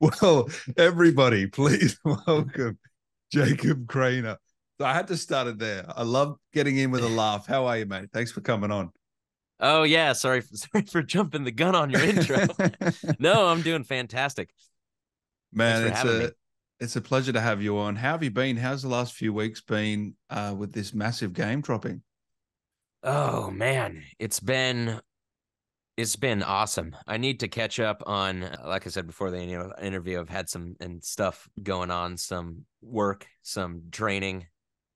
[0.22, 2.78] Well, everybody, please welcome
[3.32, 4.36] Jacob Craner.
[4.78, 5.84] So I had to start it there.
[5.88, 7.48] I love getting in with a laugh.
[7.48, 8.10] How are you, mate?
[8.12, 8.92] Thanks for coming on.
[9.58, 12.46] Oh yeah, sorry, sorry for jumping the gun on your intro.
[13.18, 14.50] no, I'm doing fantastic.
[15.52, 16.28] Man, it's a me.
[16.78, 17.96] it's a pleasure to have you on.
[17.96, 18.56] How have you been?
[18.56, 22.02] How's the last few weeks been uh, with this massive game dropping?
[23.02, 25.00] Oh man, it's been
[25.98, 26.94] it's been awesome.
[27.08, 30.48] I need to catch up on, uh, like I said before the interview, I've had
[30.48, 34.46] some and stuff going on, some work, some training.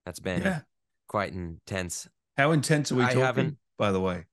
[0.07, 0.61] That's been yeah.
[1.09, 2.09] quite intense.
[2.37, 3.57] How intense are we I talking?
[3.79, 4.27] By the way,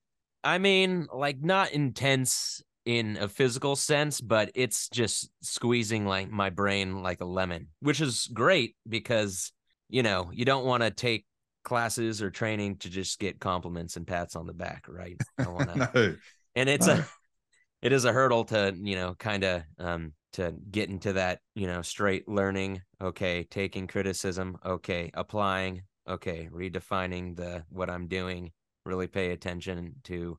[0.44, 6.52] I mean, like not intense in a physical sense, but it's just squeezing like my
[6.52, 9.52] brain like a lemon, which is great because
[9.90, 11.26] you know you don't want to take
[11.64, 15.18] classes or training to just get compliments and pats on the back, right?
[15.40, 15.92] I want to.
[15.96, 16.16] no
[16.60, 17.08] and it's a
[17.82, 21.68] it is a hurdle to you know kind of um to get into that you
[21.68, 22.82] know straight learning.
[23.02, 24.58] Okay taking criticism.
[24.66, 25.84] Okay applying.
[26.08, 28.52] Okay redefining the what i'm doing.
[28.86, 30.38] Really pay attention to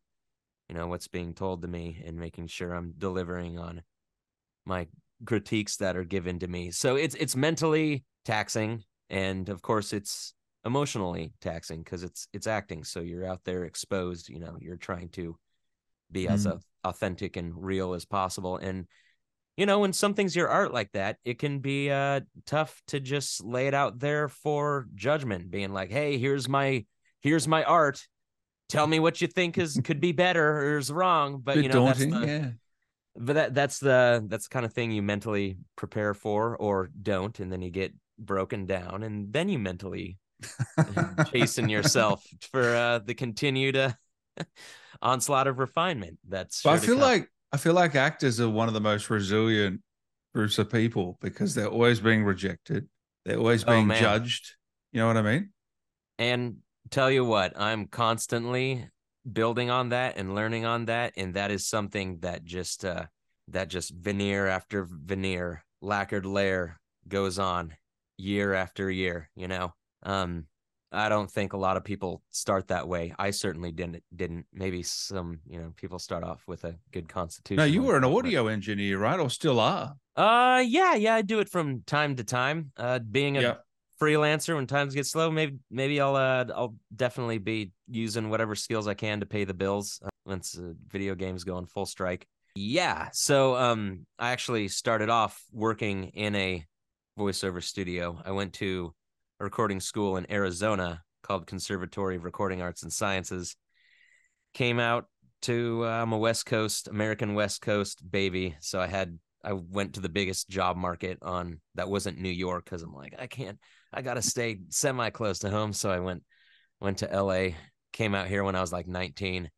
[0.69, 3.83] you know what's being told to me and making sure i'm delivering on
[4.67, 4.87] my
[5.27, 6.71] critiques that are given to me.
[6.71, 12.85] So it's it's mentally taxing and of course it's emotionally taxing because it's it's acting.
[12.85, 15.37] So you're out there exposed you know you're trying to
[16.13, 16.31] be mm.
[16.31, 16.47] as
[16.85, 18.57] authentic and real as possible.
[18.57, 18.87] And
[19.57, 23.45] you know, when something's your art like that, it can be uh, tough to just
[23.45, 26.87] lay it out there for judgment, being like, "Hey, here's my
[27.21, 28.07] here's my art.
[28.71, 31.87] Tell me what you think is could be better or is wrong." But you know,
[31.87, 32.51] daunting, that's the, yeah.
[33.17, 37.39] But that that's the that's the kind of thing you mentally prepare for or don't,
[37.39, 40.17] and then you get broken down, and then you mentally
[41.33, 43.93] chasing yourself for uh, the continued uh,
[45.03, 46.19] onslaught of refinement.
[46.29, 49.81] That's I feel like I feel like actors are one of the most resilient
[50.35, 52.89] groups of people because they're always being rejected.
[53.25, 54.55] They're always oh, being oh, judged.
[54.93, 55.51] You know what I mean?
[56.19, 56.57] And
[56.91, 58.89] tell you what, I'm constantly
[59.31, 61.15] building on that and learning on that.
[61.17, 63.07] And that is something that just uh
[63.49, 66.79] that just veneer after veneer, lacquered layer
[67.09, 67.75] goes on
[68.17, 69.75] year after year, you know.
[70.03, 70.47] Um
[70.93, 73.15] I don't think a lot of people start that way.
[73.19, 74.03] I certainly didn't.
[74.15, 74.47] Didn't.
[74.53, 77.59] Maybe some, you know, people start off with a good constitution.
[77.59, 79.95] No, you were an audio engineer, right, or still are?
[80.17, 81.15] Uh, yeah, yeah.
[81.15, 82.73] I do it from time to time.
[82.77, 83.55] Uh, being a yeah.
[84.01, 88.89] freelancer, when times get slow, maybe maybe I'll uh I'll definitely be using whatever skills
[88.89, 92.27] I can to pay the bills uh, once uh, video games go on full strike.
[92.57, 93.11] Yeah.
[93.13, 96.67] So um, I actually started off working in a
[97.19, 98.21] voiceover studio.
[98.25, 98.93] I went to
[99.41, 103.57] a recording school in Arizona called Conservatory of Recording Arts and Sciences.
[104.53, 105.07] Came out
[105.43, 109.95] to uh, I'm a West Coast American West Coast baby, so I had I went
[109.95, 113.59] to the biggest job market on that wasn't New York because I'm like I can't
[113.93, 116.23] I gotta stay semi close to home, so I went
[116.81, 117.57] went to L.A.
[117.93, 119.51] Came out here when I was like 19,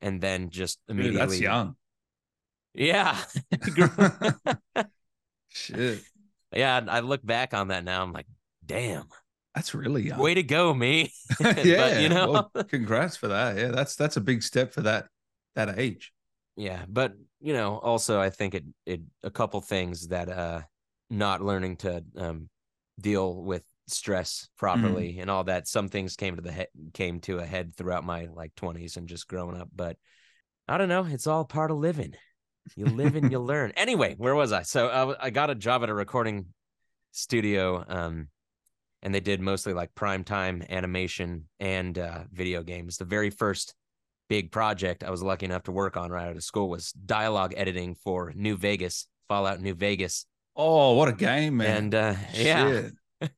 [0.00, 1.18] and then just immediately.
[1.18, 1.76] Dude, that's young.
[2.74, 3.18] Yeah.
[5.48, 6.00] Shit.
[6.52, 8.02] Yeah, I look back on that now.
[8.02, 8.26] I'm like,
[8.68, 9.08] damn.
[9.54, 10.20] That's really young.
[10.20, 11.12] Way to go, me.
[11.40, 13.56] yeah, but, you know, well, congrats for that.
[13.56, 15.08] Yeah, that's that's a big step for that
[15.56, 16.12] that age.
[16.56, 20.62] Yeah, but you know, also I think it it a couple things that uh
[21.10, 22.48] not learning to um
[23.00, 25.22] deal with stress properly mm.
[25.22, 25.66] and all that.
[25.66, 29.08] Some things came to the head came to a head throughout my like 20s and
[29.08, 29.96] just growing up, but
[30.68, 32.14] I don't know, it's all part of living.
[32.76, 33.72] You live and you learn.
[33.76, 34.62] Anyway, where was I?
[34.62, 36.46] So uh, I got a job at a recording
[37.10, 38.28] studio um
[39.02, 42.96] and they did mostly like prime time animation and uh, video games.
[42.96, 43.74] The very first
[44.28, 47.54] big project I was lucky enough to work on right out of school was dialogue
[47.56, 50.26] editing for New Vegas, Fallout New Vegas.
[50.56, 51.76] Oh, what a game, man!
[51.76, 52.88] And uh, yeah,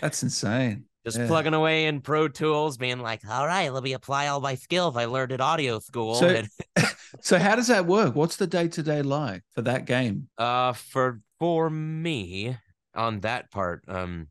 [0.00, 0.84] that's insane.
[1.04, 1.26] Just yeah.
[1.26, 4.96] plugging away in Pro Tools, being like, "All right, let me apply all my skills
[4.96, 6.42] I learned at audio school." So,
[7.20, 8.14] so how does that work?
[8.14, 10.28] What's the day to day like for that game?
[10.38, 12.56] Uh, for for me
[12.94, 14.28] on that part, um,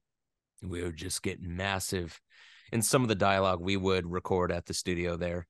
[0.63, 2.19] we would just get massive
[2.71, 5.48] in some of the dialogue we would record at the studio there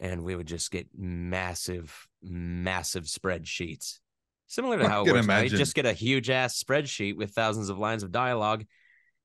[0.00, 3.98] and we would just get massive massive spreadsheets
[4.46, 5.50] similar to how it works right?
[5.50, 8.64] just get a huge ass spreadsheet with thousands of lines of dialogue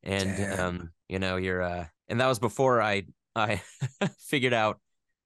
[0.04, 0.60] and Damn.
[0.60, 3.04] um you know you're uh and that was before i
[3.36, 3.62] i
[4.20, 4.80] figured out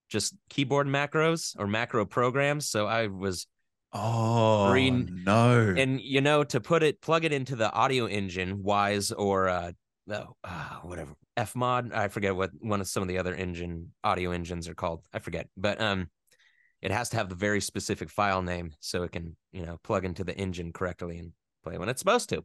[0.10, 3.48] just keyboard macros or macro programs so i was
[3.96, 5.74] Oh no!
[5.78, 9.72] And you know, to put it, plug it into the audio engine, Wwise or uh,
[10.06, 11.94] no, uh, whatever Fmod.
[11.94, 15.02] I forget what one of some of the other engine audio engines are called.
[15.14, 16.10] I forget, but um,
[16.82, 20.06] it has to have the very specific file name so it can you know plug
[20.06, 21.32] into the engine correctly and
[21.64, 22.44] play when it's supposed to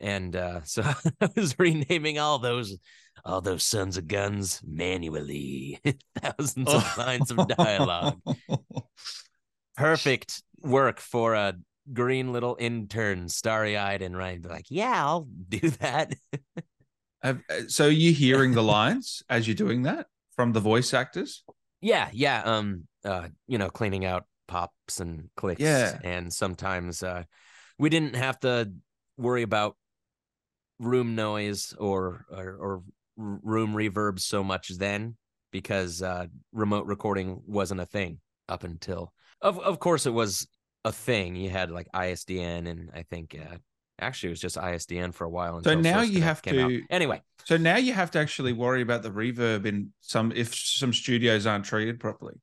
[0.00, 2.76] and uh, so I was renaming all those
[3.24, 5.80] all those sons of guns manually,
[6.20, 8.20] thousands of lines of dialogue.
[9.76, 11.54] Perfect work for a
[11.92, 16.14] green little intern, starry eyed and right, like, "Yeah, I'll do that."
[17.22, 21.44] Have, uh, so you hearing the lines as you're doing that from the voice actors?
[21.80, 22.42] Yeah, yeah.
[22.44, 25.60] Um, uh, you know, cleaning out pops and clicks.
[25.60, 27.24] Yeah, and sometimes uh,
[27.78, 28.72] we didn't have to
[29.16, 29.76] worry about
[30.78, 32.82] room noise or, or, or
[33.16, 35.16] room reverb so much then
[35.50, 40.46] because uh, remote recording wasn't a thing up until of of course it was
[40.86, 41.34] a thing.
[41.34, 43.56] You had like ISDN and I think uh,
[43.98, 45.60] actually it was just ISDN for a while.
[45.62, 46.72] So now you have to out.
[46.88, 47.22] anyway.
[47.44, 51.44] So now you have to actually worry about the reverb in some if some studios
[51.44, 52.34] aren't treated properly.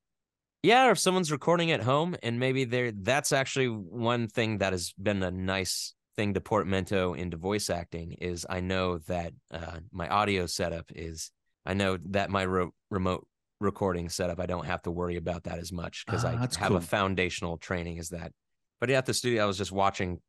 [0.61, 4.73] Yeah, or if someone's recording at home and maybe they're that's actually one thing that
[4.73, 9.79] has been a nice thing to portmanteau into voice acting is I know that uh,
[9.91, 11.31] my audio setup is
[11.65, 13.25] I know that my re- remote
[13.59, 16.77] recording setup I don't have to worry about that as much because I have cool.
[16.77, 18.31] a foundational training as that.
[18.79, 20.19] But at the studio, I was just watching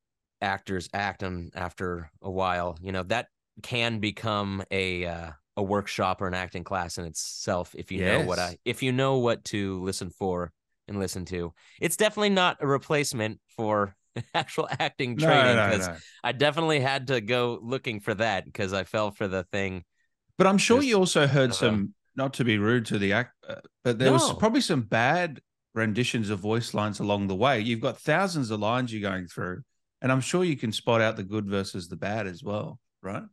[0.40, 3.26] actors act, and after a while, you know that
[3.62, 8.20] can become a uh, a workshop or an acting class in itself if you yes.
[8.20, 10.52] know what I if you know what to listen for
[10.88, 11.52] and listen to.
[11.80, 13.96] It's definitely not a replacement for
[14.34, 15.98] actual acting training because no, no, no.
[16.22, 19.84] I definitely had to go looking for that because I fell for the thing.
[20.36, 23.34] But I'm sure you also heard uh, some, not to be rude to the act,
[23.48, 25.40] uh, but there was probably some bad
[25.74, 27.60] renditions of voice lines along the way.
[27.60, 29.62] You've got thousands of lines you're going through,
[30.00, 33.24] and I'm sure you can spot out the good versus the bad as well, right?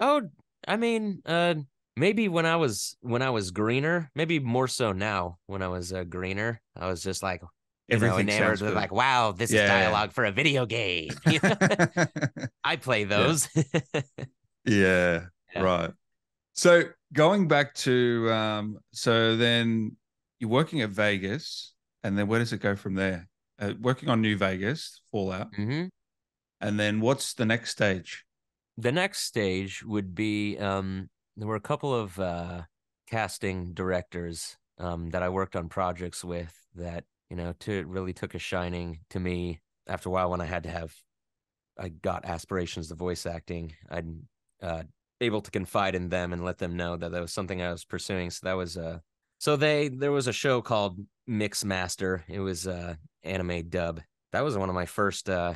[0.00, 0.22] Oh,
[0.66, 1.54] I mean, uh,
[1.96, 5.92] maybe when I was when I was greener, maybe more so now when I was
[5.92, 7.42] uh, greener, I was just like,
[7.88, 9.62] Everything know, like, wow, this yeah.
[9.62, 11.10] is dialogue for a video game.
[12.64, 13.48] I play those.
[14.68, 15.92] Yeah, yeah, right.
[16.56, 19.96] So going back to um, so then
[20.40, 23.28] you're working at Vegas, and then where does it go from there?
[23.58, 25.86] Uh, working on New Vegas, Fallout, mm-hmm.
[26.60, 28.24] and then what's the next stage?
[28.76, 32.62] The next stage would be um, there were a couple of uh,
[33.08, 38.34] casting directors um, that I worked on projects with that you know, to really took
[38.34, 40.94] a shining to me after a while when I had to have,
[41.78, 43.74] I got aspirations to voice acting.
[43.90, 44.28] I'm
[44.62, 44.84] uh,
[45.20, 47.84] able to confide in them and let them know that that was something I was
[47.84, 48.30] pursuing.
[48.30, 48.98] So that was uh,
[49.38, 52.24] so they there was a show called Mix Master.
[52.28, 54.00] It was uh anime dub.
[54.32, 55.54] That was one of my first uh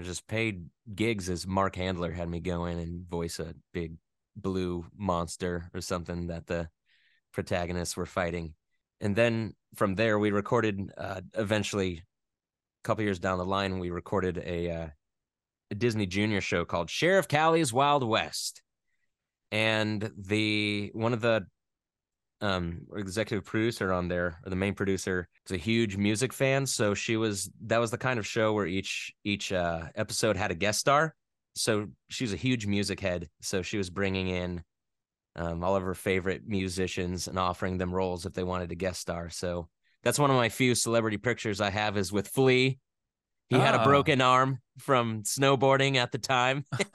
[0.00, 0.64] just paid
[0.94, 3.96] gigs as Mark Handler had me go in and voice a big
[4.36, 6.68] blue monster or something that the
[7.32, 8.54] protagonists were fighting
[9.02, 13.90] and then from there we recorded uh, eventually a couple years down the line we
[13.90, 14.86] recorded a, uh,
[15.72, 18.62] a disney junior show called sheriff callie's wild west
[19.50, 21.44] and the one of the
[22.40, 26.92] um, executive producer on there or the main producer is a huge music fan so
[26.92, 30.56] she was that was the kind of show where each each uh, episode had a
[30.56, 31.14] guest star
[31.54, 34.62] so she's a huge music head so she was bringing in
[35.36, 39.00] um, all of her favorite musicians and offering them roles if they wanted to guest
[39.00, 39.30] star.
[39.30, 39.68] So
[40.02, 42.78] that's one of my few celebrity pictures I have is with Flea.
[43.52, 43.84] He had a ah.
[43.84, 46.64] broken arm from snowboarding at the time.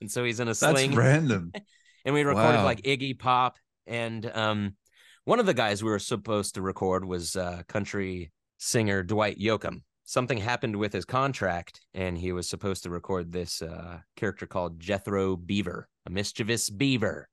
[0.00, 0.90] and so he's in a sling.
[0.90, 1.52] That's random.
[2.04, 2.64] and we recorded wow.
[2.64, 3.56] like Iggy Pop.
[3.86, 4.76] And um,
[5.24, 9.82] one of the guys we were supposed to record was uh, country singer Dwight Yoakam.
[10.04, 14.78] Something happened with his contract, and he was supposed to record this uh, character called
[14.78, 17.28] Jethro Beaver a mischievous beaver.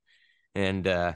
[0.56, 1.14] And uh,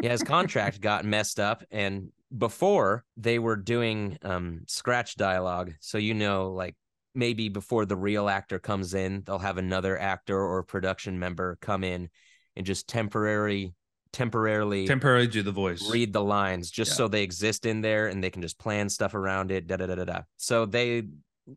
[0.00, 1.64] yeah, his contract got messed up.
[1.70, 6.76] And before they were doing um, scratch dialogue, so you know, like
[7.14, 11.84] maybe before the real actor comes in, they'll have another actor or production member come
[11.84, 12.08] in
[12.56, 13.74] and just temporary
[14.12, 16.96] temporarily temporarily do the voice read the lines just yeah.
[16.96, 19.86] so they exist in there and they can just plan stuff around it da da
[19.86, 21.04] da da da so they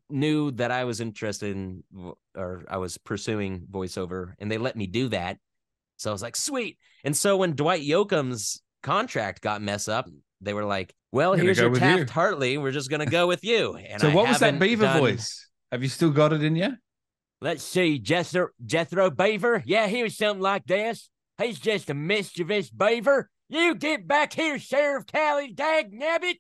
[0.10, 1.84] knew that I was interested in
[2.36, 5.38] or I was pursuing voiceover and they let me do that.
[5.98, 6.78] So I was like, sweet.
[7.04, 10.10] And so when Dwight Yoakam's contract got messed up,
[10.44, 12.06] they were like, well, here's your Taft you.
[12.14, 12.58] Hartley.
[12.58, 13.78] We're just gonna go with you.
[13.90, 15.00] And so I what was that Beaver done...
[15.00, 15.48] voice?
[15.72, 16.74] Have you still got it in you?
[17.42, 19.64] Let's see, Jethro Jethro Beaver.
[19.66, 21.10] Yeah, he was something like this.
[21.42, 23.30] He's just a mischievous beaver.
[23.50, 26.36] You get back here, Sheriff Callie, dag nabbit.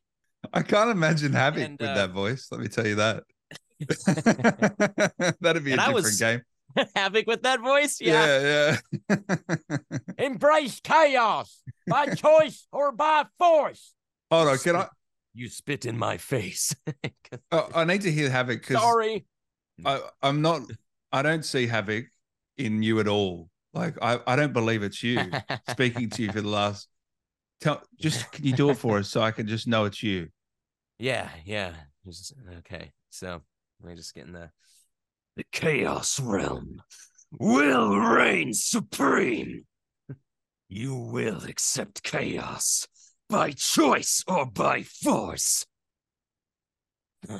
[0.53, 2.47] I can't imagine having with uh, that voice.
[2.51, 3.23] Let me tell you that.
[5.41, 6.41] That'd be a different was game.
[6.95, 8.77] Havik with that voice, yeah, yeah.
[9.09, 9.47] yeah.
[10.17, 13.93] Embrace chaos by choice or by force.
[14.31, 14.87] Hold on, can I?
[15.33, 16.75] You spit in my face.
[17.51, 19.25] oh, I need to hear Havik because sorry.
[19.85, 20.61] I, I'm not.
[21.11, 22.05] I don't see Havik
[22.57, 23.49] in you at all.
[23.73, 25.19] Like I, I don't believe it's you
[25.69, 26.87] speaking to you for the last.
[27.61, 30.27] Tell, just can you do it for us so I can just know it's you?
[30.99, 31.73] Yeah, yeah.
[32.05, 33.41] Just, okay, so
[33.81, 34.49] let me just get in the
[35.35, 36.81] the chaos realm
[37.31, 39.65] will reign supreme.
[40.67, 42.87] You will accept chaos
[43.29, 45.65] by choice or by force.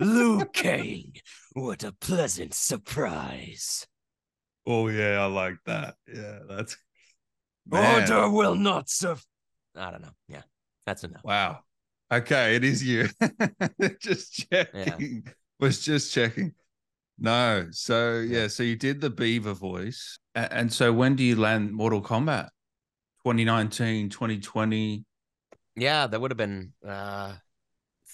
[0.00, 1.12] Liu Kang,
[1.54, 3.86] what a pleasant surprise.
[4.66, 5.96] Oh yeah, I like that.
[6.06, 6.76] Yeah, that's
[7.66, 8.02] Man.
[8.02, 9.24] order will not serve.
[9.76, 10.14] I don't know.
[10.28, 10.42] Yeah,
[10.86, 11.24] that's enough.
[11.24, 11.60] Wow.
[12.12, 13.08] Okay, it is you.
[14.00, 15.22] just checking.
[15.24, 15.32] Yeah.
[15.58, 16.52] Was just checking.
[17.22, 17.68] No.
[17.70, 20.18] So yeah, so you did the beaver voice.
[20.34, 22.48] And so when do you land Mortal Kombat?
[23.22, 25.04] 2019, 2020.
[25.76, 27.34] Yeah, that would have been uh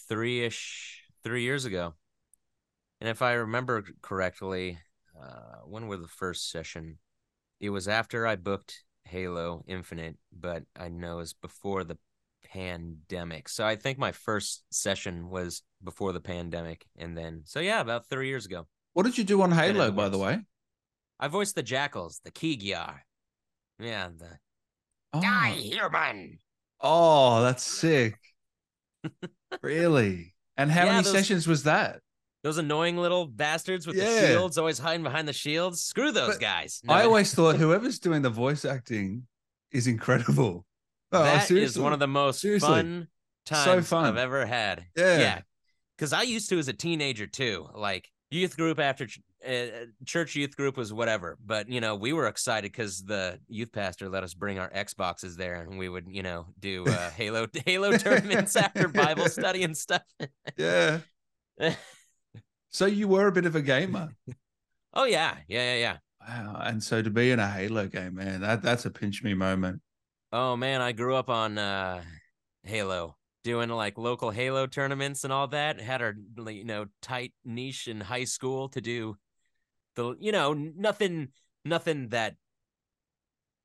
[0.09, 1.95] three-ish, three years ago.
[3.01, 4.79] And if I remember correctly,
[5.19, 6.99] uh, when were the first session?
[7.61, 11.99] It was after I booked Halo Infinite, but I know it was before the
[12.45, 13.49] pandemic.
[13.49, 18.07] So I think my first session was before the pandemic, and then so yeah, about
[18.07, 18.67] three years ago.
[18.99, 20.41] What did you do on Halo, by the way?
[21.21, 23.05] I voiced the Jackals, the Kig-Yar.
[23.79, 24.41] Yeah, the
[25.13, 25.21] oh.
[25.21, 26.41] Die Human.
[26.81, 28.19] Oh, that's sick.
[29.63, 30.35] really?
[30.57, 31.13] And how yeah, many those...
[31.13, 32.01] sessions was that?
[32.43, 34.21] Those annoying little bastards with yeah.
[34.21, 35.81] the shields, always hiding behind the shields.
[35.81, 36.81] Screw those but guys.
[36.83, 36.95] No.
[36.95, 39.29] I always thought whoever's doing the voice acting
[39.71, 40.65] is incredible.
[41.13, 41.79] Oh, that seriously.
[41.79, 42.69] is one of the most seriously.
[42.69, 43.09] fun
[43.47, 44.05] times so fun.
[44.05, 44.85] I've ever had.
[44.95, 45.19] Yeah.
[45.19, 45.41] Yeah.
[45.97, 47.67] Because I used to as a teenager too.
[47.75, 52.13] Like youth group after ch- uh, church youth group was whatever but you know we
[52.13, 56.07] were excited because the youth pastor let us bring our xboxes there and we would
[56.09, 60.03] you know do uh, halo halo tournaments after bible study and stuff.
[60.57, 61.01] Yeah.
[62.71, 64.11] So you were a bit of a gamer?
[64.93, 65.37] Oh yeah.
[65.49, 65.97] Yeah yeah yeah.
[66.21, 66.61] Wow.
[66.63, 69.81] And so to be in a halo game man that that's a pinch me moment.
[70.33, 72.03] Oh man i grew up on uh
[72.63, 75.81] halo doing like local Halo tournaments and all that.
[75.81, 76.15] Had our
[76.51, 79.17] you know tight niche in high school to do
[79.97, 81.29] the you know nothing
[81.65, 82.37] nothing that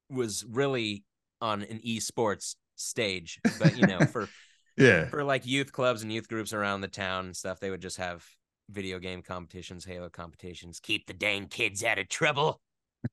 [0.10, 1.04] was really
[1.42, 4.30] on an esports stage, but you know for
[4.78, 7.82] yeah for like youth clubs and youth groups around the town and stuff, they would
[7.82, 8.26] just have
[8.70, 12.62] video game competitions, Halo competitions, keep the dang kids out of trouble.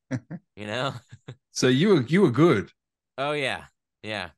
[0.11, 0.95] you know.
[1.51, 2.71] so you were you were good.
[3.19, 3.65] Oh yeah,
[4.03, 4.31] yeah.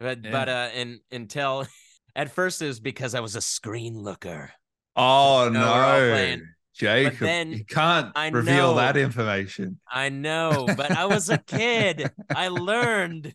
[0.00, 0.30] But yeah.
[0.30, 1.66] but uh, and until
[2.16, 4.52] at first it was because I was a screen looker.
[4.96, 6.38] Oh no,
[6.74, 9.80] Jacob, then, you can't I reveal know, that information.
[9.90, 12.10] I know, but I was a kid.
[12.34, 13.34] I learned.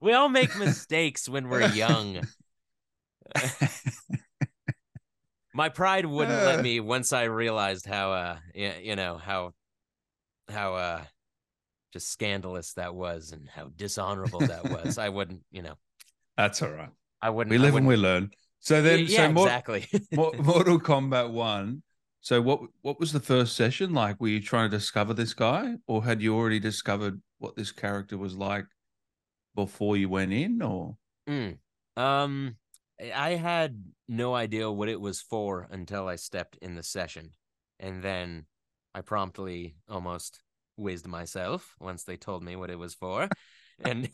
[0.00, 2.20] We all make mistakes when we're young.
[5.54, 9.52] My pride wouldn't let me once I realized how uh you know how
[10.48, 11.04] how uh
[11.94, 14.98] just scandalous that was and how dishonorable that was.
[14.98, 15.76] I wouldn't, you know.
[16.36, 16.90] That's all right.
[17.22, 17.52] I wouldn't.
[17.52, 18.32] We live and we learn.
[18.58, 19.86] So then, yeah, so more, exactly.
[20.12, 21.82] Mortal Kombat One.
[22.20, 24.20] So what what was the first session like?
[24.20, 28.18] Were you trying to discover this guy, or had you already discovered what this character
[28.18, 28.64] was like
[29.54, 30.62] before you went in?
[30.62, 30.96] Or
[31.28, 31.56] mm.
[31.96, 32.56] um,
[33.14, 37.30] I had no idea what it was for until I stepped in the session,
[37.78, 38.46] and then
[38.94, 40.40] I promptly almost
[40.76, 43.28] whizzed myself once they told me what it was for.
[43.84, 44.08] and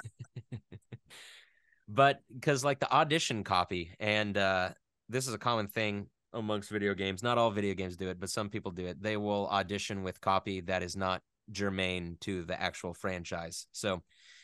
[1.88, 4.71] but because like the audition copy, and uh,
[5.09, 7.23] this is a common thing amongst video games.
[7.23, 9.02] Not all video games do it, but some people do it.
[9.02, 13.67] They will audition with copy that is not germane to the actual franchise.
[13.73, 14.02] So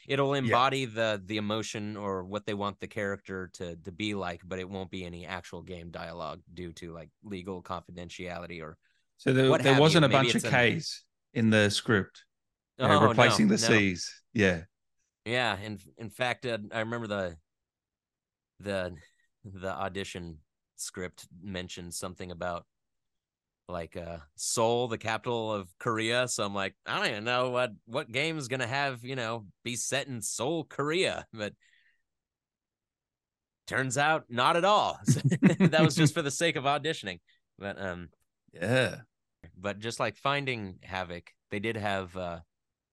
[0.09, 0.87] it'll embody yeah.
[0.95, 4.69] the the emotion or what they want the character to to be like, but it
[4.69, 8.77] won't be any actual game dialogue due to like legal confidentiality or.
[9.19, 10.07] So there, there wasn't you.
[10.07, 12.25] a Maybe bunch of K's in the script.
[12.79, 13.79] Oh, uh, replacing no, the no.
[13.79, 14.23] C's.
[14.33, 14.63] Yeah.
[15.25, 15.59] Yeah.
[15.59, 17.37] In in fact, uh, I remember the
[18.61, 18.95] the
[19.45, 20.39] the audition
[20.77, 22.67] script mentioned something about
[23.69, 26.29] like uh Seoul, the capital of Korea.
[26.29, 29.47] So I'm like, I don't even know what what game is gonna have, you know,
[29.65, 31.27] be set in Seoul, Korea.
[31.33, 31.53] But
[33.67, 34.99] turns out not at all.
[35.07, 37.19] that was just for the sake of auditioning.
[37.59, 38.09] But um
[38.53, 38.97] yeah.
[39.57, 42.41] But just like finding Havik they did have uh,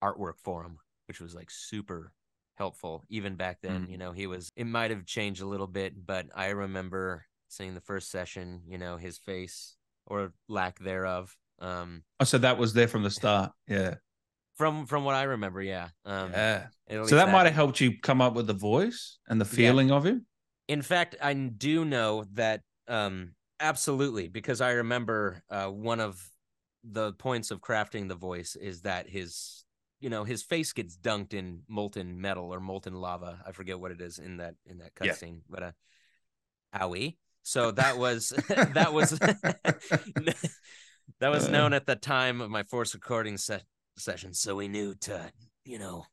[0.04, 0.78] artwork for him,
[1.08, 2.12] which was like super
[2.56, 3.88] helpful even back then.
[3.88, 3.92] Mm.
[3.92, 4.52] You know, he was.
[4.56, 8.62] It might have changed a little bit, but I remember seeing the first session.
[8.68, 11.36] You know, his face or lack thereof.
[11.60, 13.52] Um, oh, so that was there from the start.
[13.68, 13.96] Yeah.
[14.56, 15.90] From from what I remember, yeah.
[16.06, 16.68] Um, yeah.
[16.90, 19.96] So that, might have helped you come up with the voice and the feeling yeah.
[19.96, 20.28] of him.
[20.68, 26.24] In fact, I do know that um, absolutely because I remember uh, one of
[26.84, 29.64] the points of crafting the voice is that his
[30.00, 33.40] you know his face gets dunked in molten metal or molten lava.
[33.48, 35.50] I forget what it is in that in that cutscene, yeah.
[35.50, 35.72] but uh,
[36.76, 37.18] owie.
[37.46, 39.10] So that was that was
[41.20, 43.66] that was known at the time of my force recording se-
[43.98, 44.34] session.
[44.34, 45.30] So we knew to
[45.66, 46.06] you know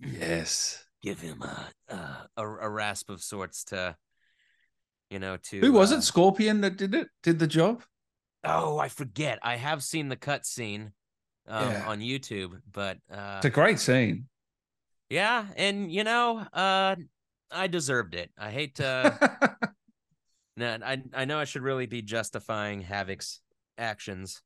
[0.00, 1.68] yes give him a
[2.38, 3.96] a, a rasp of sorts to
[5.10, 7.82] you know to who was uh, it Scorpion that did it did the job.
[8.44, 9.38] Oh, I forget.
[9.42, 10.92] I have seen the cut scene
[11.48, 11.84] um, yeah.
[11.86, 14.26] on YouTube, but uh, it's a great scene.
[15.08, 16.96] Yeah, and you know, uh,
[17.50, 18.30] I deserved it.
[18.38, 19.48] I hate to.
[20.56, 23.40] no, I I know I should really be justifying Havik's
[23.78, 24.42] actions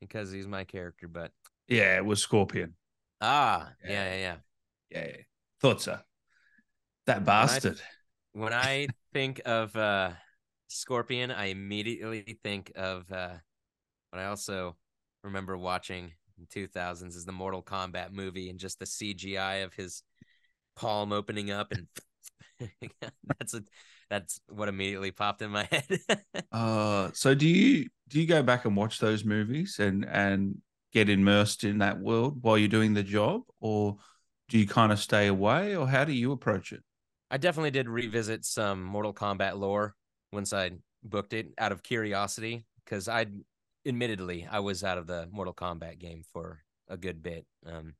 [0.00, 1.30] because he's my character, but
[1.68, 2.74] yeah, it was Scorpion.
[3.20, 4.36] Ah, yeah, yeah, yeah.
[4.90, 5.22] Yeah, yeah.
[5.60, 5.98] thought so.
[7.06, 7.80] That bastard.
[8.32, 10.10] When I, when I think of uh
[10.68, 13.34] Scorpion, I immediately think of uh
[14.10, 14.76] what I also
[15.22, 20.02] remember watching in 2000s is the Mortal Kombat movie and just the CGI of his
[20.76, 21.86] palm opening up and
[23.38, 23.62] that's a
[24.10, 26.00] that's what immediately popped in my head.
[26.52, 30.56] uh so do you do you go back and watch those movies and and
[30.92, 33.96] get immersed in that world while you're doing the job or
[34.48, 36.82] do you kind of stay away or how do you approach it?
[37.30, 39.96] I definitely did revisit some Mortal Kombat lore
[40.34, 40.72] once I
[41.02, 43.26] booked it out of curiosity because I
[43.86, 47.46] admittedly I was out of the Mortal Kombat game for a good bit.
[47.66, 47.94] Um,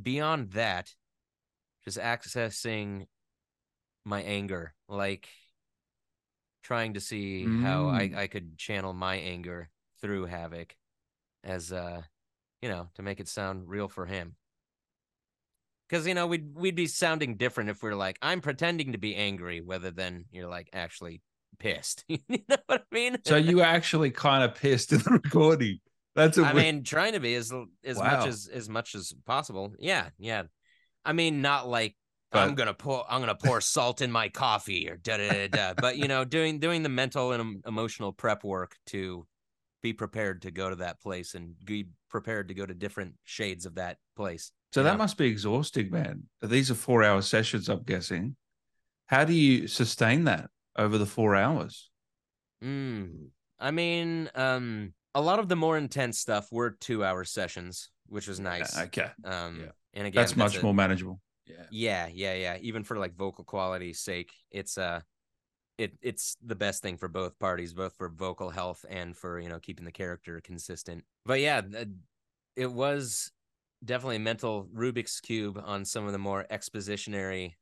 [0.00, 0.94] beyond that,
[1.84, 3.06] just accessing
[4.04, 5.28] my anger, like
[6.62, 7.62] trying to see mm.
[7.62, 8.16] how I, mm.
[8.16, 9.68] I could channel my anger
[10.00, 10.72] through Havik
[11.44, 12.00] as uh
[12.60, 14.36] you know to make it sound real for him
[15.92, 18.98] because you know we'd we'd be sounding different if we are like I'm pretending to
[18.98, 21.20] be angry, rather than you're like actually
[21.58, 22.04] pissed.
[22.08, 23.18] you know what I mean?
[23.24, 25.78] So you actually kind of pissed in the recording.
[26.14, 26.66] That's a I weird...
[26.66, 27.52] mean, trying to be as
[27.84, 28.18] as wow.
[28.18, 29.72] much as as much as possible.
[29.78, 30.44] Yeah, yeah.
[31.04, 31.96] I mean, not like
[32.32, 32.42] but...
[32.42, 35.74] I'm gonna pour I'm gonna pour salt in my coffee or da da da da.
[35.74, 39.26] But you know, doing doing the mental and emotional prep work to
[39.82, 43.66] be prepared to go to that place and be prepared to go to different shades
[43.66, 44.52] of that place.
[44.72, 44.98] So that know?
[44.98, 46.24] must be exhausting, man.
[46.40, 48.36] These are four hour sessions, I'm guessing.
[49.06, 51.90] How do you sustain that over the four hours?
[52.62, 57.90] Mm, I mean, um, a lot of the more intense stuff were two hour sessions,
[58.06, 58.76] which was nice.
[58.76, 59.10] Yeah, okay.
[59.24, 59.66] Um, yeah.
[59.94, 61.20] and again, that's, much a, more manageable.
[61.46, 61.64] Yeah.
[61.70, 62.08] Yeah.
[62.12, 62.34] Yeah.
[62.34, 62.58] Yeah.
[62.60, 65.00] Even for like vocal quality's sake, it's, uh,
[65.78, 69.48] it it's the best thing for both parties, both for vocal health and for you
[69.48, 71.04] know keeping the character consistent.
[71.24, 71.62] But yeah,
[72.56, 73.32] it was
[73.84, 77.54] definitely a mental Rubik's cube on some of the more expositionary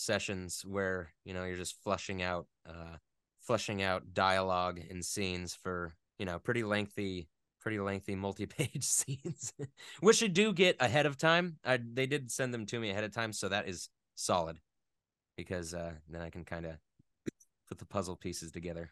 [0.00, 2.96] sessions where you know you're just flushing out uh
[3.40, 7.28] flushing out dialogue and scenes for you know pretty lengthy
[7.60, 9.52] pretty lengthy multi-page scenes
[10.00, 11.56] which you do get ahead of time.
[11.64, 14.58] I, they did send them to me ahead of time so that is solid
[15.36, 16.72] because uh then i can kind of
[17.70, 18.90] put the puzzle pieces together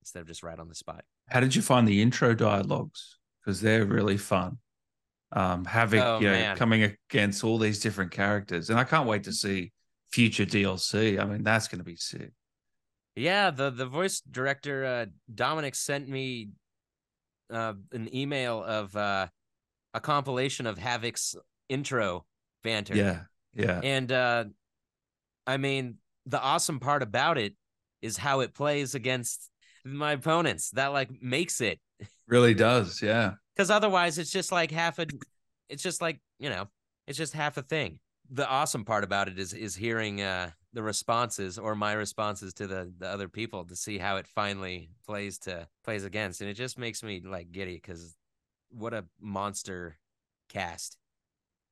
[0.00, 1.04] instead of just right on the spot.
[1.28, 3.18] How did you find the intro dialogues?
[3.40, 4.58] Because they're really fun.
[5.32, 9.24] Um, Havik oh, you know, coming against all these different characters, and I can't wait
[9.24, 9.72] to see
[10.14, 11.20] future DLC.
[11.20, 12.30] I mean, that's going to be sick.
[13.16, 16.50] Yeah, the the voice director uh, Dominic sent me
[17.52, 19.26] uh, an email of uh,
[19.92, 21.34] a compilation of Havik's
[21.68, 22.24] intro
[22.62, 22.94] banter.
[22.94, 23.20] Yeah,
[23.54, 24.44] yeah, and uh,
[25.46, 25.96] I mean,
[26.26, 27.54] the awesome part about it
[28.00, 29.50] is how it plays against
[29.84, 30.70] my opponents.
[30.70, 31.80] That like makes it
[32.28, 35.06] really does, yeah because otherwise it's just like half a
[35.68, 36.68] it's just like you know
[37.06, 37.98] it's just half a thing
[38.30, 42.66] the awesome part about it is is hearing uh the responses or my responses to
[42.66, 46.54] the the other people to see how it finally plays to plays against and it
[46.54, 48.16] just makes me like giddy because
[48.70, 49.98] what a monster
[50.48, 50.96] cast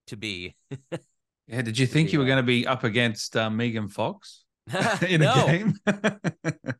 [0.06, 0.56] to be.
[1.48, 4.44] Yeah did you think you were going to be up against uh, megan fox
[5.02, 5.74] in a game?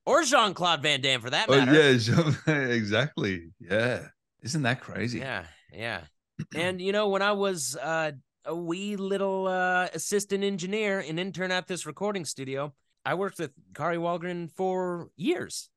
[0.06, 1.72] Or jean-claude van damme for that matter.
[1.72, 4.06] oh, yeah exactly yeah.
[4.42, 5.20] Isn't that crazy?
[5.20, 6.00] Yeah, yeah.
[6.54, 8.12] and you know, when I was uh,
[8.44, 12.72] a wee little uh, assistant engineer and intern at this recording studio,
[13.04, 15.70] I worked with Kari Wahlgren for years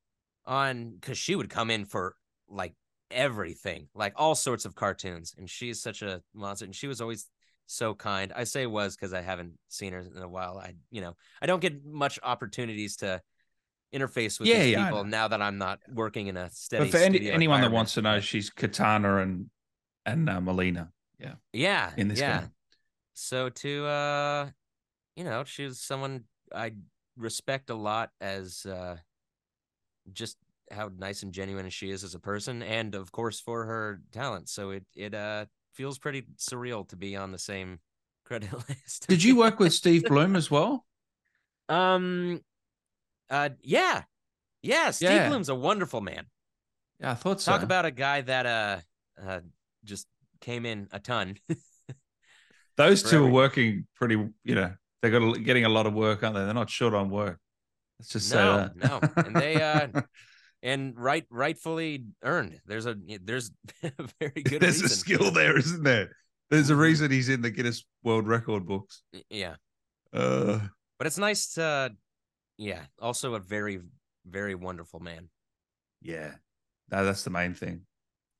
[0.45, 2.15] on because she would come in for
[2.47, 2.73] like
[3.11, 6.65] everything, like all sorts of cartoons, and she's such a monster.
[6.65, 7.27] And she was always
[7.65, 8.31] so kind.
[8.35, 10.57] I say was because I haven't seen her in a while.
[10.57, 13.21] I, you know, I don't get much opportunities to
[13.93, 16.85] interface with yeah, these yeah, people now that I'm not working in a steady.
[16.85, 19.49] But for any, anyone that wants to know, she's Katana and
[20.05, 20.89] and uh, Mileena.
[21.19, 21.35] Yeah.
[21.53, 21.91] Yeah.
[21.97, 22.41] In this yeah.
[22.41, 22.51] game.
[23.15, 24.49] So to uh
[25.15, 26.73] you know, she's someone I
[27.17, 28.97] respect a lot as uh
[30.13, 30.37] just
[30.71, 34.49] how nice and genuine she is as a person and of course for her talent.
[34.49, 37.79] So it it uh feels pretty surreal to be on the same
[38.25, 39.07] credit list.
[39.07, 40.85] Did you work with Steve Blum as well?
[41.67, 42.41] Um
[43.31, 44.03] uh yeah.
[44.61, 45.29] Yeah, Steve Yeah.
[45.29, 46.27] Blum's a wonderful man.
[46.99, 47.51] Yeah, I thought so.
[47.53, 48.79] Talk about a guy that uh
[49.19, 49.39] uh
[49.83, 50.05] just
[50.41, 51.37] came in a ton.
[52.77, 54.15] Those two are working pretty.
[54.43, 56.43] You know, they got a, getting a lot of work, aren't they?
[56.45, 57.39] They're not short on work.
[57.99, 58.75] Let's just say No, that.
[58.75, 58.99] no.
[59.23, 59.87] And they, uh,
[60.63, 62.59] and right rightfully earned.
[62.65, 63.51] There's a there's
[63.83, 66.11] a very good There's a reason for skill there, isn't there?
[66.49, 69.01] There's a reason he's in the Guinness World Record books.
[69.29, 69.55] Yeah.
[70.13, 70.59] Uh,
[70.97, 71.91] But it's nice to
[72.57, 73.79] yeah, also a very
[74.25, 75.29] very wonderful man.
[76.01, 76.31] yeah,
[76.91, 77.81] no, that's the main thing.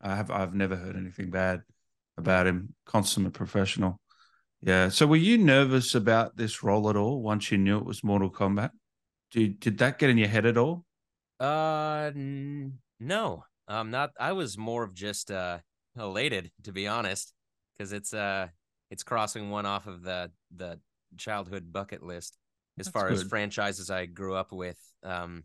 [0.02, 1.62] I have I've never heard anything bad
[2.17, 2.74] about him.
[2.86, 4.00] Consummate professional.
[4.65, 4.89] Yeah.
[4.89, 8.32] So were you nervous about this role at all once you knew it was Mortal
[8.32, 8.71] Kombat?
[9.30, 10.86] Did did that get in your head at all?
[11.39, 13.45] Uh n- no.
[13.67, 15.60] Um not I was more of just uh
[15.95, 17.32] elated to be honest
[17.78, 18.47] cuz it's uh
[18.89, 20.80] it's crossing one off of the the
[21.15, 22.38] childhood bucket list
[22.80, 24.80] as That's far as franchises I grew up with.
[25.04, 25.43] Um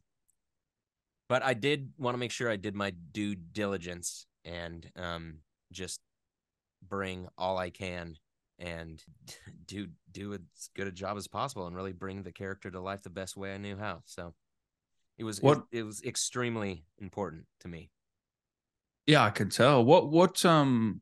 [1.28, 5.40] but I did want to make sure I did my due diligence and um
[5.72, 6.00] just
[6.88, 8.16] bring all I can
[8.60, 9.02] and
[9.66, 10.40] do do as
[10.76, 13.52] good a job as possible and really bring the character to life the best way
[13.54, 14.02] I knew how.
[14.04, 14.34] So
[15.18, 17.90] it was What- it, it was extremely important to me.
[19.06, 19.84] Yeah, I can tell.
[19.84, 21.00] What what um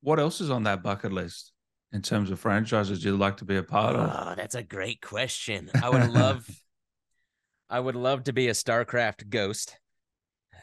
[0.00, 1.52] what else is on that bucket list
[1.92, 4.10] in terms of franchises you'd like to be a part of?
[4.10, 5.70] Oh, that's a great question.
[5.80, 6.48] I would love
[7.70, 9.78] I would love to be a StarCraft ghost.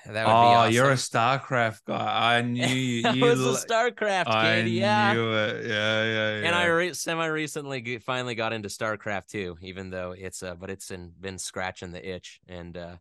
[0.06, 0.74] That would oh, be awesome.
[0.74, 2.38] you're a StarCraft guy.
[2.38, 3.04] I knew you.
[3.06, 5.14] I was a StarCraft I kid, yeah.
[5.14, 5.66] knew it.
[5.68, 6.48] Yeah, yeah, yeah.
[6.48, 10.70] And I re- semi recently finally got into StarCraft too, even though it's uh, but
[10.72, 12.96] it's in, been scratching the itch, and uh,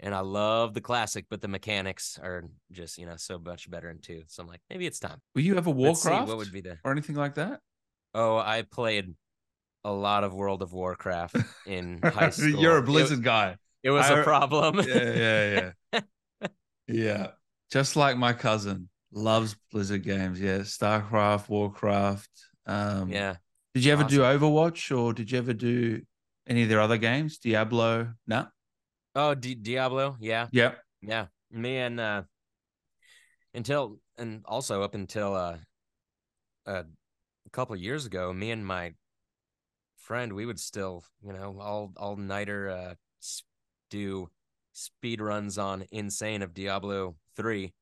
[0.00, 3.90] and I love the classic, but the mechanics are just you know so much better
[3.90, 4.22] in two.
[4.26, 5.20] So I'm like, maybe it's time.
[5.34, 7.60] Will you ever Let's see Warcraft what would be the or anything like that?
[8.14, 9.14] Oh, I played
[9.84, 12.48] a lot of World of Warcraft in high school.
[12.60, 13.56] you're a It- Blizzard guy.
[13.86, 14.80] It, was I- a problem.
[14.80, 16.00] Yeah, yeah, yeah.
[16.88, 17.26] yeah.
[17.70, 20.40] Just like my cousin loves Blizzard games.
[20.40, 22.30] Yeah, StarCraft, Warcraft.
[22.66, 23.36] Um, yeah.
[23.74, 26.02] Did you ever do Overwatch or did you ever do
[26.48, 27.38] any of their other games?
[27.38, 28.12] Diablo?
[28.26, 28.48] No.
[29.14, 30.16] Oh, Di- Diablo.
[30.18, 30.48] Yeah.
[30.50, 30.78] Yep.
[31.02, 31.26] Yeah.
[31.52, 32.22] Me and uh
[33.54, 35.58] until and also up until uh
[36.66, 36.84] a
[37.52, 38.94] couple of years ago, me and my
[39.96, 42.94] friend, we would still, you know, all all nighter uh
[43.90, 44.28] do
[44.72, 47.72] speed runs on insane of Diablo 3,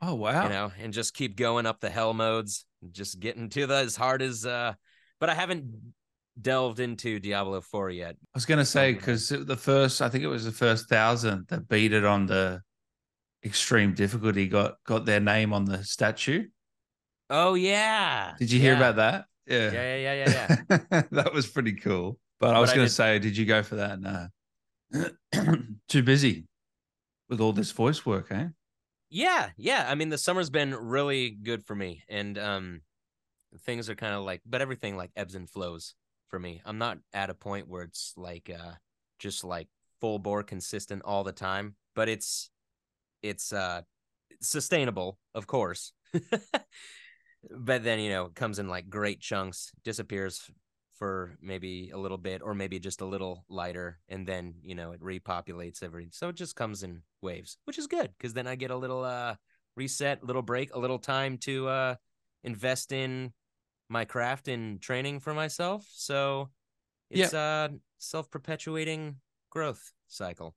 [0.00, 0.44] Oh wow.
[0.44, 3.96] you know, and just keep going up the hell modes, just getting to the as
[3.96, 4.74] hard as uh
[5.20, 5.64] but I haven't
[6.40, 8.16] delved into Diablo 4 yet.
[8.34, 11.46] I was gonna say Oh, because the first, I think it was the first thousand
[11.48, 12.60] that beat it on the
[13.44, 16.48] extreme difficulty got got their name on the statue.
[17.30, 18.34] Oh yeah.
[18.38, 18.78] Did you hear Yeah.
[18.78, 19.24] about that?
[19.46, 20.30] Yeah, yeah, yeah, yeah,
[20.70, 20.78] yeah.
[20.90, 21.02] yeah.
[21.12, 22.18] that was pretty cool.
[22.40, 24.00] But I was gonna say, did you go for that?
[24.00, 24.26] No.
[25.88, 26.46] Too busy
[27.28, 28.48] with all this voice work, eh?
[29.10, 29.86] Yeah, yeah.
[29.88, 32.80] I mean, the summer's been really good for me, and um,
[33.60, 35.94] things are kind of like, but everything like ebbs and flows
[36.28, 36.60] for me.
[36.64, 38.72] I'm not at a point where it's like, uh,
[39.18, 39.68] just like
[40.00, 42.50] full bore consistent all the time, but it's,
[43.22, 43.82] it's uh,
[44.40, 45.92] sustainable, of course.
[47.50, 50.50] but then you know, it comes in like great chunks, disappears
[50.94, 54.92] for maybe a little bit, or maybe just a little lighter, and then you know
[54.92, 56.08] it repopulates every.
[56.12, 59.04] So it just comes in waves, which is good because then I get a little
[59.04, 59.34] uh
[59.76, 61.94] reset, little break, a little time to uh
[62.42, 63.32] invest in
[63.88, 65.86] my craft and training for myself.
[65.90, 66.50] So
[67.10, 69.16] it's a self perpetuating
[69.50, 70.54] growth cycle.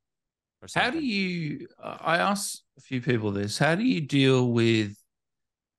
[0.61, 1.67] Or How do you?
[1.81, 3.57] uh, I asked a few people this.
[3.57, 4.95] How do you deal with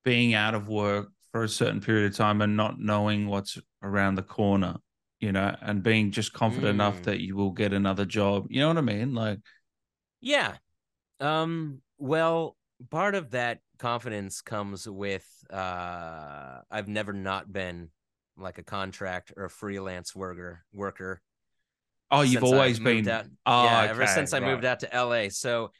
[0.05, 4.15] being out of work for a certain period of time and not knowing what's around
[4.15, 4.77] the corner?
[5.19, 7.03] You know, and being just confident enough Mm.
[7.03, 8.47] that you will get another job.
[8.49, 9.13] You know what I mean?
[9.13, 9.39] Like,
[10.21, 10.55] Yeah.
[11.19, 12.55] Um well,
[12.89, 17.89] part of that confidence comes with uh I've never not been
[18.37, 21.21] like a contract or a freelance worker worker.
[22.11, 23.07] oh, you've always been.
[23.09, 23.25] out.
[23.45, 25.29] Oh, yeah, ever since I moved out to LA.
[25.29, 25.71] So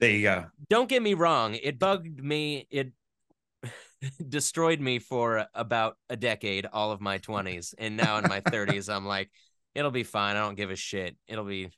[0.00, 0.46] There you go.
[0.68, 2.66] don't get me wrong, it bugged me.
[2.70, 2.92] It
[4.28, 7.74] destroyed me for about a decade, all of my 20s.
[7.78, 9.30] And now in my 30s, I'm like,
[9.74, 10.36] it'll be fine.
[10.36, 11.16] I don't give a shit.
[11.26, 11.70] It'll be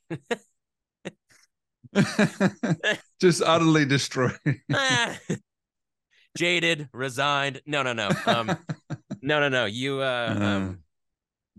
[3.21, 4.37] just utterly destroyed.
[4.73, 5.17] Ah.
[6.37, 7.61] jaded, resigned.
[7.65, 8.09] No, no, no.
[8.25, 8.47] Um,
[9.21, 9.65] no, no, no.
[9.65, 10.73] You uh, um, uh.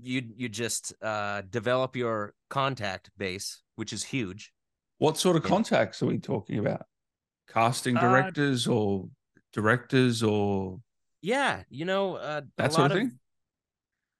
[0.01, 4.53] you you just uh develop your contact base, which is huge.
[4.98, 6.87] What sort of contacts are we talking about?
[7.48, 9.09] Casting uh, directors uh, or
[9.53, 10.81] directors or
[11.23, 13.19] yeah, you know, uh, that sort of thing.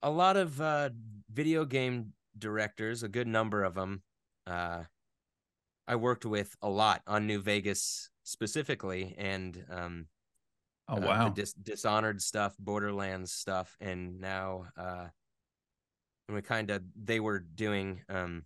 [0.03, 0.91] a lot of uh,
[1.33, 4.03] video game directors, a good number of them,
[4.47, 4.85] uh,
[5.87, 10.07] I worked with a lot on New Vegas specifically, and um,
[10.89, 15.07] oh uh, wow, dis- Dishonored stuff, Borderlands stuff, and now uh,
[16.29, 18.45] and we kind of they were doing um,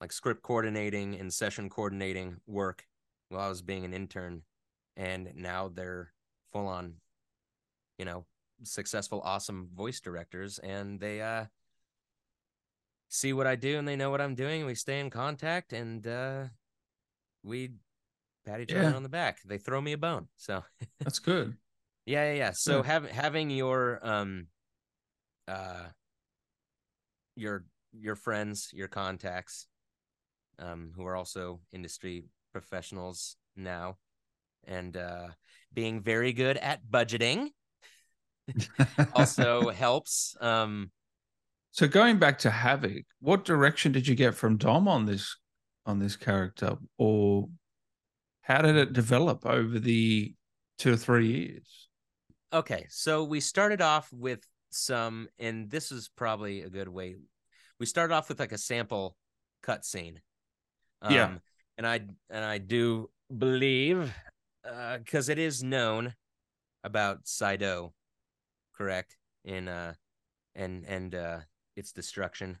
[0.00, 2.84] like script coordinating and session coordinating work
[3.28, 4.42] while I was being an intern,
[4.96, 6.12] and now they're
[6.52, 6.94] full on,
[7.98, 8.24] you know,
[8.62, 11.46] successful, awesome voice directors, and they uh
[13.08, 14.66] see what I do and they know what I'm doing.
[14.66, 16.44] We stay in contact and uh,
[17.42, 17.70] we
[18.44, 18.86] pat each yeah.
[18.86, 19.38] other on the back.
[19.44, 20.28] They throw me a bone.
[20.36, 20.64] So
[21.00, 21.56] that's good.
[22.06, 22.50] yeah, yeah, yeah.
[22.52, 24.48] So having having your um
[25.46, 25.86] uh
[27.36, 29.68] your your friends, your contacts,
[30.58, 33.98] um, who are also industry professionals now,
[34.66, 35.28] and uh
[35.72, 37.48] being very good at budgeting
[39.14, 40.36] also helps.
[40.40, 40.90] Um
[41.72, 45.36] so going back to Havik, what direction did you get from Dom on this
[45.86, 47.48] on this character, or
[48.42, 50.34] how did it develop over the
[50.78, 51.88] two or three years?
[52.52, 57.16] Okay, so we started off with some, and this is probably a good way.
[57.80, 59.16] We started off with like a sample
[59.64, 60.18] cutscene.
[61.02, 61.34] Um, yeah,
[61.76, 62.00] and I
[62.30, 64.14] and I do believe
[64.64, 66.14] because uh, it is known
[66.82, 67.92] about Saido,
[68.76, 69.16] correct?
[69.44, 69.94] In uh,
[70.54, 71.38] and and uh,
[71.76, 72.58] its destruction.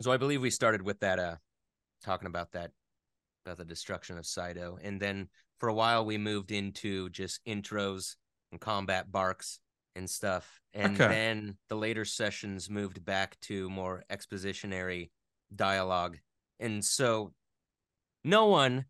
[0.00, 1.36] So I believe we started with that, uh,
[2.04, 2.70] talking about that,
[3.44, 8.16] about the destruction of Saido, and then for a while we moved into just intros
[8.52, 9.58] and combat barks
[9.96, 11.08] and stuff, and okay.
[11.08, 15.10] then the later sessions moved back to more expositionary
[15.54, 16.18] dialogue,
[16.60, 17.32] and so
[18.24, 18.84] no one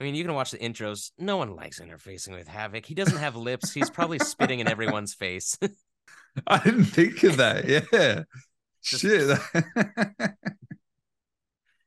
[0.00, 1.10] I mean, you can watch the intros.
[1.18, 2.86] No one likes interfacing with Havik.
[2.86, 3.72] He doesn't have lips.
[3.72, 5.58] He's probably spitting in everyone's face.
[6.46, 7.64] I didn't think of that.
[7.92, 8.22] Yeah.
[8.82, 9.38] Shit.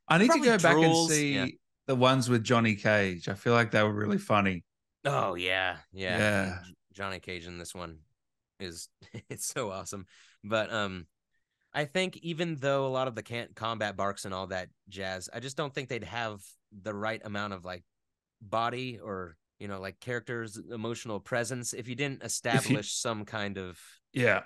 [0.06, 1.46] I need to go back and see yeah.
[1.88, 3.28] the ones with Johnny Cage.
[3.28, 4.62] I feel like they were really funny.
[5.04, 6.18] Oh yeah, yeah.
[6.18, 6.58] Yeah.
[6.92, 7.98] Johnny Cage in this one
[8.60, 8.88] is
[9.28, 10.06] it's so awesome.
[10.44, 11.08] But um
[11.72, 15.28] I think even though a lot of the can't combat barks and all that jazz,
[15.34, 17.82] I just don't think they'd have the right amount of like
[18.48, 23.58] body or you know like characters emotional presence if you didn't establish you, some kind
[23.58, 23.78] of
[24.12, 24.42] yeah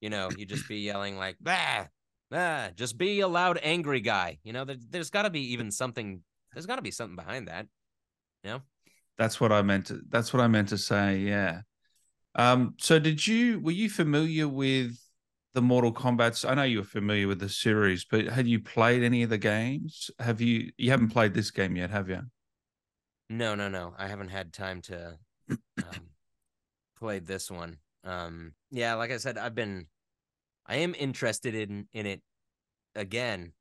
[0.00, 1.86] you know, you just be yelling like, bah,
[2.32, 4.38] ah, just be a loud, angry guy.
[4.42, 6.22] You know, there, there's got to be even something.
[6.52, 7.66] There's got to be something behind that.
[8.44, 8.62] You know.
[9.16, 10.00] That's what I meant to.
[10.08, 11.18] That's what I meant to say.
[11.18, 11.62] Yeah.
[12.34, 12.74] Um.
[12.78, 14.96] So, did you were you familiar with
[15.54, 16.44] the Mortal Kombat's?
[16.44, 20.10] I know you're familiar with the series, but had you played any of the games?
[20.20, 20.70] Have you?
[20.76, 22.22] You haven't played this game yet, have you?
[23.28, 23.94] No, no, no.
[23.98, 25.18] I haven't had time to
[25.50, 26.10] um,
[26.98, 27.78] play this one.
[28.04, 29.86] Um, yeah, like I said, I've been,
[30.66, 32.22] I am interested in in it
[32.94, 33.52] again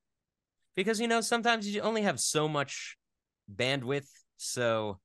[0.76, 2.98] because you know sometimes you only have so much
[3.54, 4.10] bandwidth.
[4.38, 5.00] So,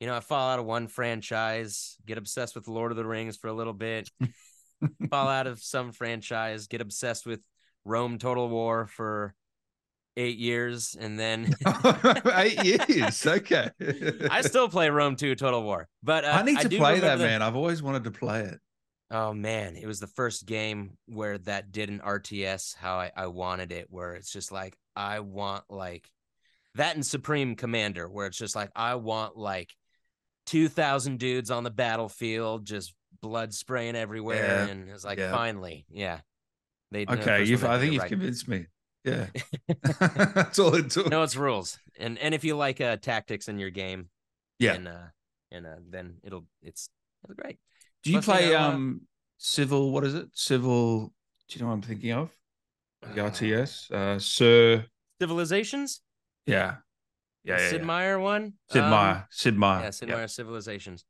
[0.00, 3.36] you know, I fall out of one franchise, get obsessed with Lord of the Rings
[3.36, 4.10] for a little bit,
[5.10, 7.40] fall out of some franchise, get obsessed with
[7.84, 9.34] Rome Total War for
[10.18, 11.54] eight years, and then
[12.34, 13.26] eight years.
[13.26, 13.70] Okay.
[14.30, 17.18] I still play Rome 2 Total War, but uh, I need to I play that,
[17.18, 17.24] the...
[17.24, 17.40] man.
[17.40, 18.58] I've always wanted to play it.
[19.10, 23.28] Oh man, it was the first game where that did an RTS how I, I
[23.28, 26.10] wanted it, where it's just like I want like
[26.74, 29.74] that in Supreme Commander, where it's just like I want like
[30.44, 34.72] two thousand dudes on the battlefield, just blood spraying everywhere, yeah.
[34.72, 35.30] and it's like yeah.
[35.30, 36.20] finally, yeah.
[36.90, 37.44] They okay.
[37.44, 38.10] You've, I think you've right.
[38.10, 38.66] convinced me.
[39.04, 39.26] Yeah,
[40.00, 41.08] that's all it took.
[41.08, 44.08] No, it's rules, and and if you like uh tactics in your game,
[44.58, 45.06] yeah, and uh,
[45.50, 46.90] and uh, then it'll it's
[47.24, 47.58] it's great.
[48.02, 49.00] Do you Plus, play you know, uh, um
[49.38, 49.92] civil?
[49.92, 50.28] What is it?
[50.34, 51.12] Civil?
[51.48, 52.30] Do you know what I'm thinking of?
[53.14, 54.84] The uh, RTS, uh, Sir
[55.20, 56.00] Civilizations.
[56.46, 56.76] Yeah,
[57.44, 57.86] yeah, yeah Sid yeah.
[57.86, 58.54] Meier one.
[58.70, 59.26] Sid um, Meier.
[59.30, 59.82] Sid Meier.
[59.84, 61.04] Yeah, Sid Meier Civilizations.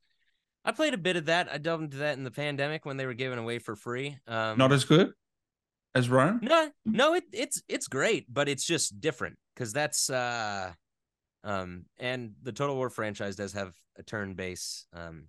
[0.64, 1.48] I played a bit of that.
[1.50, 4.18] I delved into that in the pandemic when they were giving away for free.
[4.26, 5.12] Um, Not as good
[5.94, 6.40] as Rome?
[6.42, 10.72] No, no, it, it's it's great, but it's just different because that's uh
[11.44, 15.24] um and the Total War franchise does have a turn base um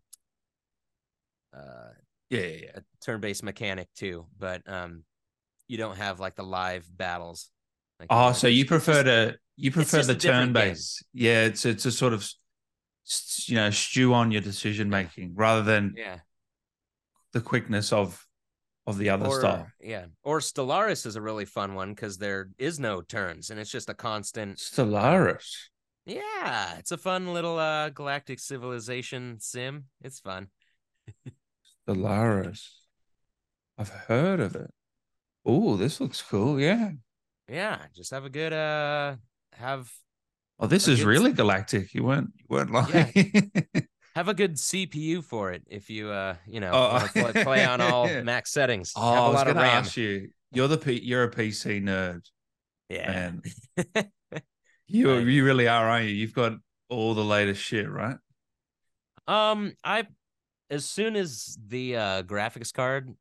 [1.54, 1.92] uh
[2.30, 2.72] yeah, yeah, yeah.
[2.76, 5.04] a turn based mechanic too, but um
[5.68, 7.50] you don't have like the live battles.
[8.00, 11.04] Like, oh, so you prefer to you prefer the turn base?
[11.14, 12.28] Yeah, it's it's a sort of
[13.46, 16.20] you know stew on your decision making rather than yeah
[17.34, 18.26] the quickness of
[18.90, 19.68] of the other or, style.
[19.80, 20.06] Yeah.
[20.24, 23.90] Or Stellaris is a really fun one because there is no turns and it's just
[23.90, 25.70] a constant Stellaris.
[26.06, 29.86] Yeah, it's a fun little uh galactic civilization sim.
[30.02, 30.48] It's fun.
[31.88, 32.68] Stellaris.
[33.78, 34.72] I've heard of it.
[35.46, 36.60] Oh, this looks cool.
[36.60, 36.92] Yeah.
[37.48, 39.16] Yeah, just have a good uh
[39.54, 39.90] have
[40.62, 41.94] Oh, this is really galactic.
[41.94, 43.12] You weren't you weren't lying.
[43.16, 43.82] Yeah.
[44.16, 47.08] have a good CPU for it if you uh you know oh.
[47.14, 48.94] play, play, on all max settings.
[48.96, 49.66] Oh, have a I was lot of RAM.
[49.66, 52.26] Ask you, you're the P, you're a PC nerd.
[52.90, 53.32] Yeah,
[54.88, 56.16] you you really are, aren't you?
[56.16, 56.54] You've got
[56.90, 58.18] all the latest shit, right?
[59.28, 60.08] Um, I
[60.70, 63.14] as soon as the uh graphics card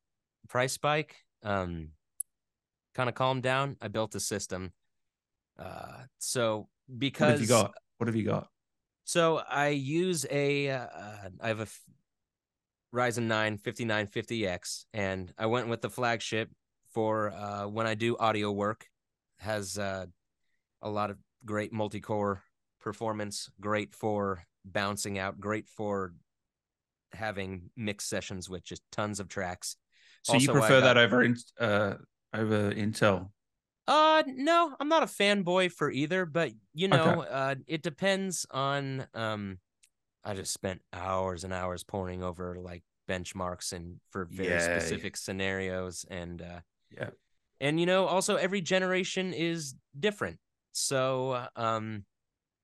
[0.48, 1.90] price spike um
[2.94, 4.72] kind of calmed down, I built a system.
[5.58, 7.74] Uh, so because what have you got?
[7.98, 8.48] What have you got?
[9.08, 10.86] So I use a, uh,
[11.40, 11.66] I have a
[12.94, 16.50] Ryzen 9 5950X, and I went with the flagship
[16.92, 18.84] for uh, when I do audio work.
[19.38, 20.04] Has uh,
[20.82, 21.16] a lot of
[21.46, 22.42] great multi-core
[22.82, 26.12] performance, great for bouncing out, great for
[27.14, 29.76] having mixed sessions with just tons of tracks.
[30.24, 31.94] So also, you prefer got, that over uh,
[32.34, 33.30] over Intel?
[33.88, 37.30] Uh no, I'm not a fanboy for either, but you know, okay.
[37.30, 39.58] uh it depends on um
[40.22, 45.14] I just spent hours and hours poring over like benchmarks and for very yeah, specific
[45.14, 45.20] yeah.
[45.20, 46.60] scenarios and uh
[46.94, 47.10] yeah.
[47.60, 50.38] And you know, also every generation is different.
[50.72, 52.04] So um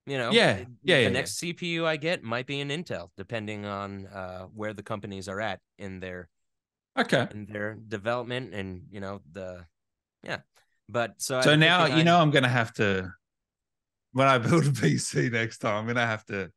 [0.06, 3.64] you know, yeah, yeah, the yeah, next CPU I get might be an Intel, depending
[3.64, 6.28] on uh, where the companies are at in their
[6.98, 9.64] okay in their development and you know the
[10.22, 10.38] yeah
[10.88, 13.12] but so so now you know I'm gonna have to
[14.12, 15.76] when I build a PC next time.
[15.76, 16.50] I'm gonna have to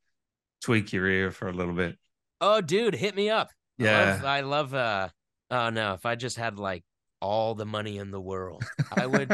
[0.61, 1.97] tweak your ear for a little bit.
[2.39, 3.49] Oh, dude, hit me up.
[3.77, 4.25] Yeah, I love.
[4.25, 5.09] I love uh,
[5.51, 6.83] oh no, if I just had like
[7.19, 8.63] all the money in the world,
[8.95, 9.29] I would.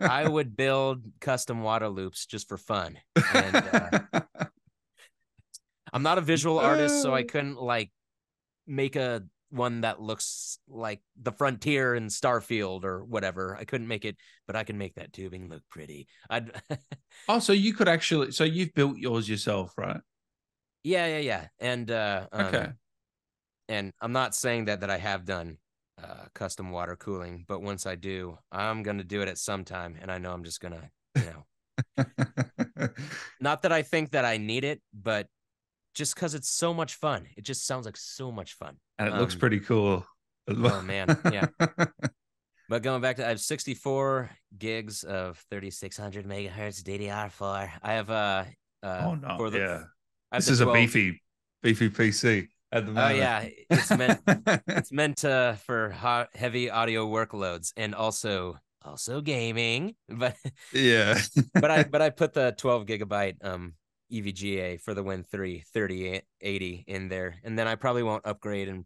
[0.00, 2.98] I would build custom water loops just for fun.
[3.34, 4.00] And, uh,
[5.92, 7.90] I'm not a visual artist, so I couldn't like
[8.66, 9.22] make a
[9.52, 13.56] one that looks like the frontier in Starfield or whatever.
[13.58, 16.08] I couldn't make it, but I can make that tubing look pretty.
[16.30, 16.50] I'd
[17.28, 20.00] Oh, so you could actually so you've built yours yourself, right?
[20.82, 21.46] Yeah, yeah, yeah.
[21.60, 22.68] And uh um, okay.
[23.68, 25.58] And I'm not saying that that I have done
[26.02, 29.64] uh custom water cooling, but once I do, I'm going to do it at some
[29.64, 32.88] time and I know I'm just going to, you know.
[33.40, 35.26] not that I think that I need it, but
[35.94, 37.26] just because it's so much fun.
[37.36, 38.76] It just sounds like so much fun.
[39.02, 40.06] And it um, looks pretty cool.
[40.48, 41.46] oh man, yeah.
[42.68, 47.70] but going back to I have 64 gigs of 3600 megahertz DDR4.
[47.82, 48.44] I have uh,
[48.82, 49.82] uh oh no, the, yeah.
[50.30, 50.76] This is 12...
[50.76, 51.22] a beefy,
[51.64, 53.12] beefy PC at the moment.
[53.12, 54.20] Oh yeah, it's meant
[54.68, 59.96] it's meant to for hot, heavy audio workloads and also also gaming.
[60.08, 60.36] But
[60.72, 61.18] yeah,
[61.54, 63.74] but I but I put the 12 gigabyte um
[64.12, 67.36] EVGA for the Win 3 3080 in there.
[67.42, 68.84] And then I probably won't upgrade and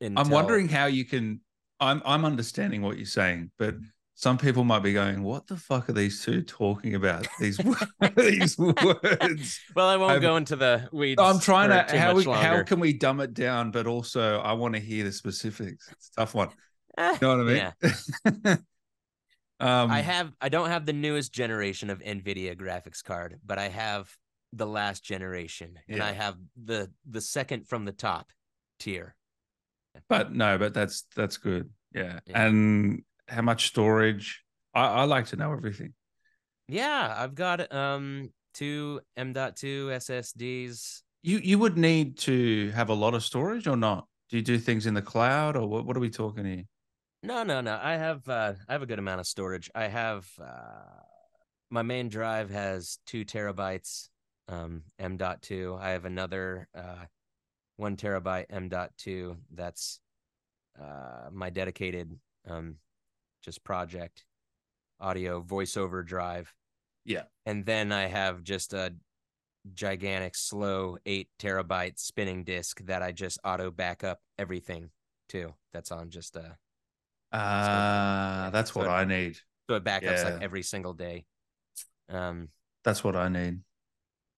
[0.00, 0.18] until...
[0.18, 1.40] I'm wondering how you can
[1.80, 3.74] I'm I'm understanding what you're saying, but
[4.14, 7.26] some people might be going, "What the fuck are these two talking about?
[7.38, 7.58] These
[8.16, 11.20] these words." Well, I won't I'm, go into the weeds.
[11.20, 14.74] I'm trying to how we, how can we dumb it down, but also I want
[14.74, 15.88] to hear the specifics.
[15.92, 16.48] It's a tough one.
[16.98, 17.72] you know what I mean?
[18.44, 18.56] Yeah.
[19.60, 23.68] um, I have I don't have the newest generation of Nvidia graphics card, but I
[23.68, 24.10] have
[24.54, 25.94] the last generation, yeah.
[25.94, 28.30] and I have the the second from the top
[28.78, 29.14] tier.
[30.08, 31.70] But no, but that's that's good.
[31.94, 32.20] Yeah.
[32.26, 32.46] yeah.
[32.46, 34.42] And how much storage?
[34.74, 35.94] I, I like to know everything.
[36.68, 41.02] Yeah, I've got um two M.2 SSDs.
[41.22, 44.06] You you would need to have a lot of storage or not?
[44.28, 46.64] Do you do things in the cloud or what, what are we talking here?
[47.22, 47.78] No, no, no.
[47.82, 49.70] I have uh I have a good amount of storage.
[49.74, 51.02] I have uh
[51.70, 54.08] my main drive has two terabytes
[54.48, 55.78] um, M.2.
[55.80, 57.04] I have another uh,
[57.76, 60.00] one terabyte M.2 that's
[60.80, 62.76] uh, my dedicated um,
[63.42, 64.24] just project
[65.00, 66.52] audio voiceover drive.
[67.04, 67.24] Yeah.
[67.44, 68.94] And then I have just a
[69.74, 74.90] gigantic slow eight terabyte spinning disk that I just auto backup everything
[75.30, 75.54] to.
[75.72, 76.56] That's on just a.
[77.32, 79.38] Uh, that's so what it, I need.
[79.68, 80.30] So it backups yeah.
[80.30, 81.24] like every single day.
[82.08, 82.48] Um,
[82.84, 83.60] that's what I need.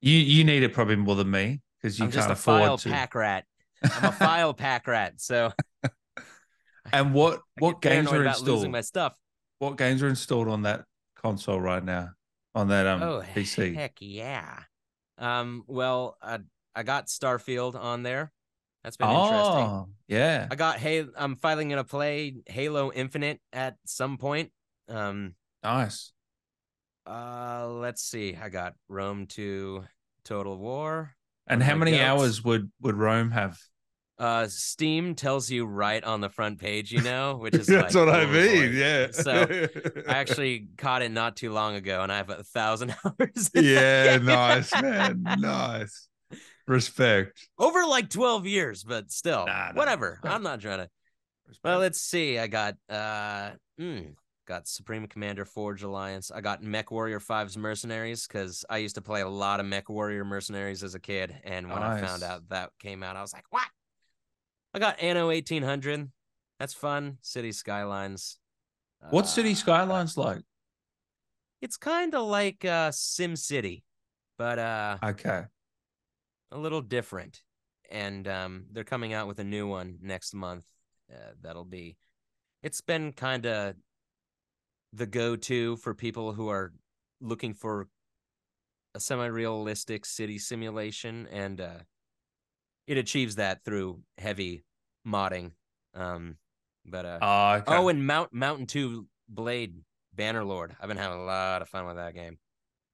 [0.01, 2.89] You you need it probably more than me because you I'm just a file to.
[2.89, 3.45] pack rat.
[3.83, 5.21] I'm a file pack rat.
[5.21, 5.53] So.
[6.93, 8.49] and what what games are installed?
[8.49, 9.15] Losing my stuff.
[9.59, 10.85] What games are installed on that
[11.17, 12.11] console right now?
[12.55, 13.75] On that um oh, PC?
[13.75, 14.61] Heck yeah.
[15.17, 15.65] Um.
[15.67, 16.39] Well, I
[16.75, 18.33] I got Starfield on there.
[18.85, 19.95] That's been oh, interesting.
[20.07, 20.47] Yeah.
[20.51, 24.51] I got hey I'm finally gonna play Halo Infinite at some point.
[24.89, 26.13] Um nice.
[27.07, 28.37] Uh let's see.
[28.41, 29.85] I got Rome 2
[30.25, 31.15] Total War.
[31.49, 32.03] And how many goats.
[32.03, 33.59] hours would would Rome have?
[34.19, 38.07] Uh, Steam tells you right on the front page, you know, which is that's like,
[38.07, 38.75] what I mean.
[38.75, 39.09] Yeah.
[39.13, 39.67] So
[40.09, 43.51] I actually caught it not too long ago, and I have a thousand hours.
[43.55, 46.09] Yeah, nice man, nice.
[46.67, 47.49] Respect.
[47.59, 50.21] Over like twelve years, but still, nah, whatever.
[50.25, 50.35] Nah.
[50.35, 50.91] I'm not trying to.
[51.47, 51.65] Respect.
[51.65, 52.39] Well, let's see.
[52.39, 54.15] I got uh, mm,
[54.49, 56.33] got Supreme Commander Forged Alliance.
[56.35, 60.83] I got MechWarrior 5's Mercenaries because I used to play a lot of MechWarrior Mercenaries
[60.83, 61.39] as a kid.
[61.45, 62.03] And when nice.
[62.03, 63.69] I found out that came out, I was like, what?
[64.73, 66.11] I got Anno 1800.
[66.59, 67.19] That's fun.
[67.21, 68.39] City Skylines.
[69.11, 70.43] What's uh, City Skylines like?
[71.61, 73.85] It's kind of like uh, Sim City,
[74.39, 75.43] but uh, okay,
[76.53, 77.43] a little different.
[77.91, 80.65] And um, they're coming out with a new one next month.
[81.13, 81.97] Uh, that'll be.
[82.63, 83.75] It's been kind of
[84.93, 86.73] the go-to for people who are
[87.21, 87.89] looking for
[88.95, 91.79] a semi-realistic city simulation, and uh,
[92.87, 94.65] it achieves that through heavy
[95.07, 95.53] modding.
[95.95, 96.37] Um,
[96.85, 97.77] but uh, oh, okay.
[97.77, 99.75] oh, and Mount Mountain Two Blade
[100.17, 100.73] Bannerlord.
[100.81, 102.39] I've been having a lot of fun with that game.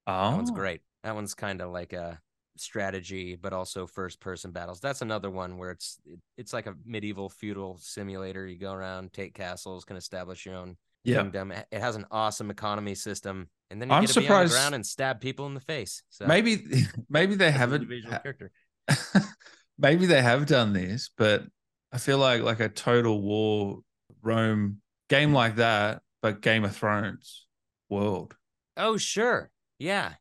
[0.07, 0.55] Oh, that one's oh.
[0.55, 0.81] great.
[1.05, 2.19] That one's kind of like a
[2.57, 4.81] strategy, but also first person battles.
[4.81, 8.47] That's another one where it's it, it's like a medieval feudal simulator.
[8.47, 11.23] You go around, take castles, can establish your own yeah.
[11.23, 11.53] kingdom.
[11.53, 14.29] It has an awesome economy system, and then you I'm get to surprised.
[14.29, 16.03] be on the ground and stab people in the face.
[16.11, 16.65] So maybe
[17.09, 17.89] maybe they haven't.
[18.09, 18.51] character.
[19.79, 21.45] maybe they have done this, but
[21.93, 23.81] I feel like like a total war
[24.23, 27.47] Rome game like that, but Game of Thrones
[27.89, 28.35] world.
[28.77, 30.15] Oh sure, yeah.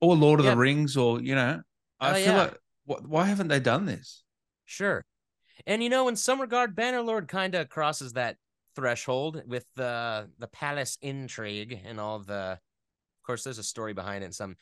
[0.00, 1.62] Or Lord of the Rings, or you know,
[1.98, 2.42] I oh, feel yeah.
[2.42, 4.22] like what, why haven't they done this?
[4.66, 5.04] Sure,
[5.66, 8.36] and you know, in some regard, Bannerlord kind of crosses that
[8.76, 12.58] threshold with the the palace intrigue and all the.
[13.18, 14.26] Of course, there's a story behind it.
[14.26, 14.54] And some,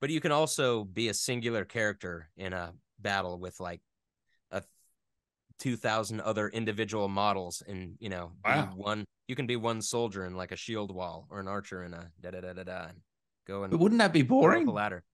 [0.00, 3.80] but you can also be a singular character in a battle with like
[4.50, 4.62] a
[5.58, 8.70] 2000 other individual models and you know wow.
[8.76, 11.94] one you can be one soldier in like a shield wall or an archer in
[11.94, 12.98] a da da da da da and
[13.46, 15.04] go and but wouldn't that be boring the ladder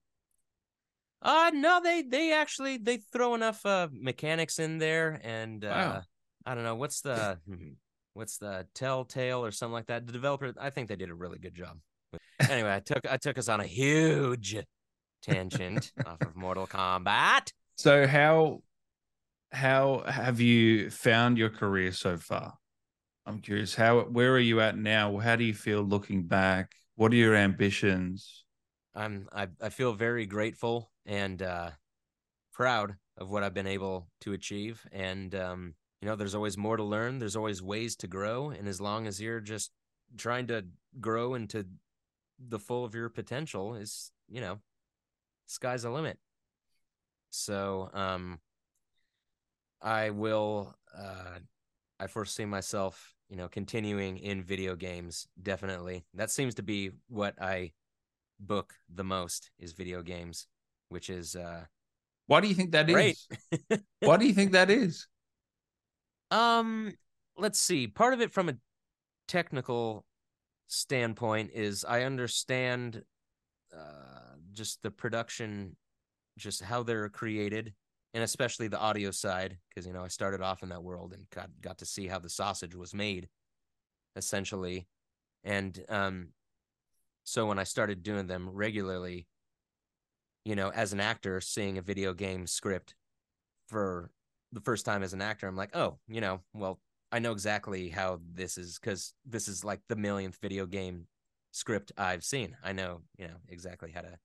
[1.23, 6.03] uh no they they actually they throw enough uh mechanics in there and uh wow.
[6.47, 7.73] i don't know what's the hmm,
[8.15, 10.07] what's the Telltale or something like that.
[10.07, 11.79] The developer, I think they did a really good job.
[12.49, 14.57] anyway, I took I took us on a huge
[15.23, 17.53] tangent off of Mortal Kombat.
[17.77, 18.63] So how
[19.53, 22.55] how have you found your career so far?
[23.27, 23.75] I'm curious.
[23.75, 25.19] How where are you at now?
[25.19, 26.73] How do you feel looking back?
[26.97, 28.45] What are your ambitions?
[28.95, 31.71] I'm I, I feel very grateful and uh
[32.53, 34.85] proud of what I've been able to achieve.
[34.93, 38.69] And um you know there's always more to learn there's always ways to grow and
[38.69, 39.71] as long as you're just
[40.17, 40.65] trying to
[41.01, 41.67] grow into
[42.49, 44.59] the full of your potential is you know
[45.47, 46.19] sky's the limit
[47.31, 48.39] so um
[49.83, 51.39] i will uh
[51.99, 57.41] i foresee myself you know continuing in video games definitely that seems to be what
[57.41, 57.71] i
[58.41, 60.47] book the most is video games
[60.89, 61.65] which is uh
[62.27, 63.19] why do you think that great.
[63.71, 63.81] is?
[64.01, 65.07] why do you think that is
[66.31, 66.93] um,
[67.37, 67.87] let's see.
[67.87, 68.57] Part of it from a
[69.29, 70.05] technical
[70.67, 73.03] standpoint is I understand
[73.77, 75.77] uh, just the production,
[76.39, 77.75] just how they're created,
[78.15, 81.29] and especially the audio side, because you know I started off in that world and
[81.31, 83.29] got got to see how the sausage was made,
[84.17, 84.87] essentially,
[85.45, 86.29] and um,
[87.25, 89.27] so when I started doing them regularly,
[90.45, 92.95] you know, as an actor, seeing a video game script
[93.69, 94.11] for
[94.53, 96.81] the first time as an actor, I'm like, oh, you know, well,
[97.13, 101.07] I know exactly how this is because this is like the millionth video game
[101.51, 102.57] script I've seen.
[102.63, 104.19] I know, you know, exactly how to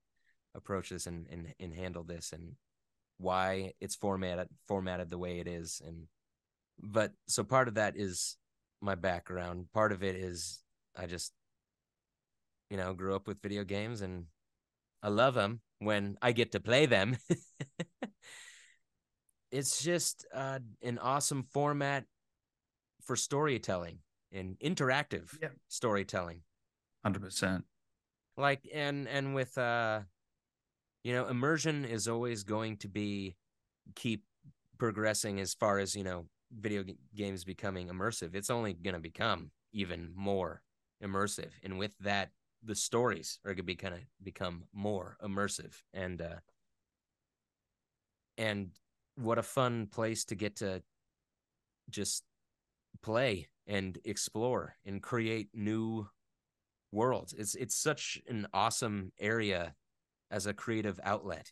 [0.53, 2.53] approach this and and, and handle this and
[3.17, 5.81] why it's formatted formatted the way it is.
[5.85, 6.07] And
[6.79, 8.37] but so part of that is
[8.81, 9.67] my background.
[9.73, 10.61] Part of it is
[10.95, 11.33] I just,
[12.69, 14.25] you know, grew up with video games and
[15.01, 17.17] I love them when I get to play them.
[19.51, 22.05] it's just uh, an awesome format
[23.01, 23.99] for storytelling
[24.31, 25.49] and interactive yeah.
[25.67, 26.41] storytelling.
[27.03, 27.63] Hundred percent.
[28.37, 30.01] Like and and with uh,
[31.03, 33.35] you know, immersion is always going to be
[33.95, 34.23] keep
[34.77, 38.35] progressing as far as you know video g- games becoming immersive.
[38.35, 40.61] It's only going to become even more
[41.03, 42.31] immersive, and with that,
[42.63, 46.35] the stories are going to be kind of become more immersive and uh
[48.37, 48.71] and
[49.15, 50.81] what a fun place to get to
[51.89, 52.23] just
[53.01, 56.07] play and explore and create new
[56.91, 57.33] worlds.
[57.33, 59.75] It's it's such an awesome area
[60.31, 61.51] as a creative outlet.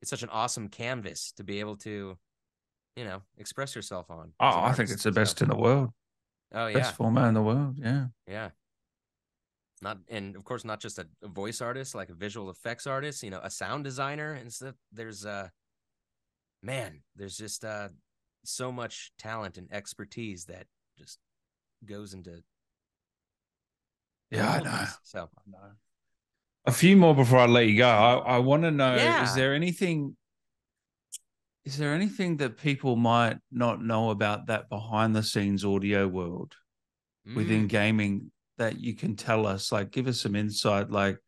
[0.00, 2.16] It's such an awesome canvas to be able to,
[2.94, 4.32] you know, express yourself on.
[4.38, 5.44] Oh, I think it's the best so.
[5.44, 5.90] in the world.
[6.52, 7.76] Oh yeah, best format in the world.
[7.78, 8.50] Yeah, yeah.
[9.80, 13.22] Not and of course not just a, a voice artist, like a visual effects artist.
[13.22, 14.74] You know, a sound designer and stuff.
[14.92, 15.48] There's uh,
[16.62, 17.88] man, there's just uh,
[18.44, 20.66] so much talent and expertise that
[20.98, 21.18] just
[21.84, 22.42] goes into.
[24.30, 24.84] Yeah, I know.
[25.04, 25.72] So I know.
[26.66, 27.88] A few more before I let you go.
[27.88, 29.24] I, I want to know: yeah.
[29.24, 30.16] is there anything?
[31.64, 36.54] Is there anything that people might not know about that behind the scenes audio world
[37.28, 37.36] mm.
[37.36, 39.70] within gaming that you can tell us?
[39.70, 40.90] Like, give us some insight.
[40.90, 41.18] Like,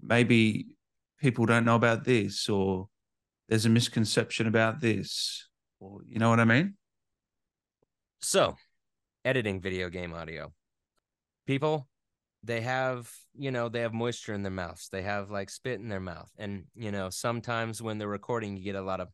[0.00, 0.66] maybe
[1.20, 2.88] people don't know about this, or
[3.48, 5.48] there's a misconception about this,
[5.80, 6.74] or you know what I mean?
[8.20, 8.56] So,
[9.24, 10.52] editing video game audio.
[11.46, 11.88] People,
[12.42, 14.88] they have, you know, they have moisture in their mouths.
[14.90, 16.30] They have like spit in their mouth.
[16.38, 19.08] And, you know, sometimes when they're recording, you get a lot of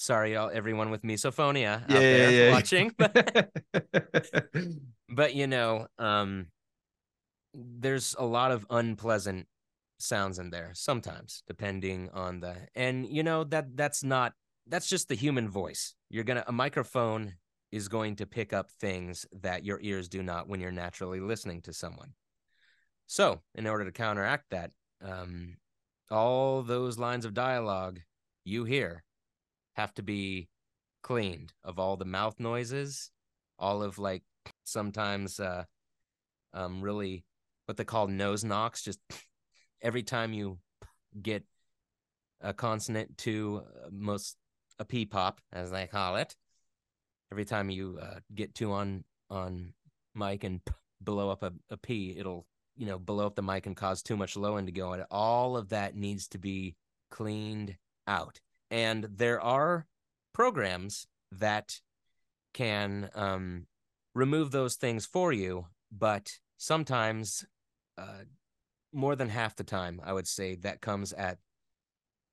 [0.00, 2.52] sorry all everyone with misophonia yeah, out there yeah, yeah.
[2.52, 2.94] watching.
[2.96, 3.50] But,
[5.08, 6.46] but you know, um
[7.54, 9.46] there's a lot of unpleasant
[9.98, 14.32] sounds in there sometimes depending on the and you know that that's not
[14.66, 17.34] that's just the human voice you're gonna a microphone
[17.70, 21.60] is going to pick up things that your ears do not when you're naturally listening
[21.62, 22.12] to someone.
[23.06, 24.70] So, in order to counteract that,
[25.02, 25.56] um,
[26.10, 28.00] all those lines of dialogue
[28.44, 29.04] you hear
[29.74, 30.48] have to be
[31.02, 33.10] cleaned of all the mouth noises,
[33.58, 34.22] all of like
[34.64, 35.64] sometimes uh,
[36.54, 37.24] um, really
[37.66, 38.82] what they call nose knocks.
[38.82, 39.00] Just
[39.82, 40.58] every time you
[41.20, 41.44] get
[42.40, 44.36] a consonant to uh, most
[44.78, 46.36] a p pop, as they call it,
[47.32, 49.72] every time you uh, get two on on
[50.14, 53.66] mic and p- blow up a, a P, it'll you know blow up the mic
[53.66, 54.92] and cause too much low end to go.
[54.92, 56.76] And all of that needs to be
[57.10, 57.76] cleaned
[58.06, 58.40] out.
[58.70, 59.86] And there are
[60.32, 61.80] programs that
[62.54, 63.66] can um,
[64.14, 67.44] remove those things for you, but sometimes,
[67.96, 68.24] uh,
[68.92, 71.38] more than half the time, I would say that comes at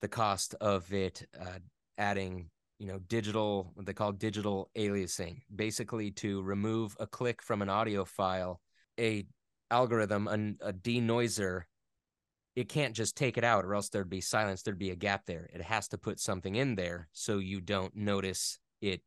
[0.01, 1.59] the cost of it uh,
[1.97, 2.49] adding
[2.79, 7.69] you know digital what they call digital aliasing basically to remove a click from an
[7.69, 8.59] audio file
[8.99, 9.25] a
[9.71, 11.61] algorithm an, a denoiser
[12.55, 15.25] it can't just take it out or else there'd be silence there'd be a gap
[15.25, 15.49] there.
[15.53, 19.01] It has to put something in there so you don't notice it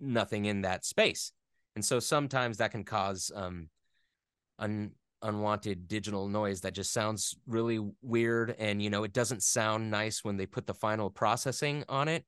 [0.00, 1.32] nothing in that space.
[1.74, 3.68] And so sometimes that can cause um
[5.22, 10.22] unwanted digital noise that just sounds really weird and you know it doesn't sound nice
[10.22, 12.24] when they put the final processing on it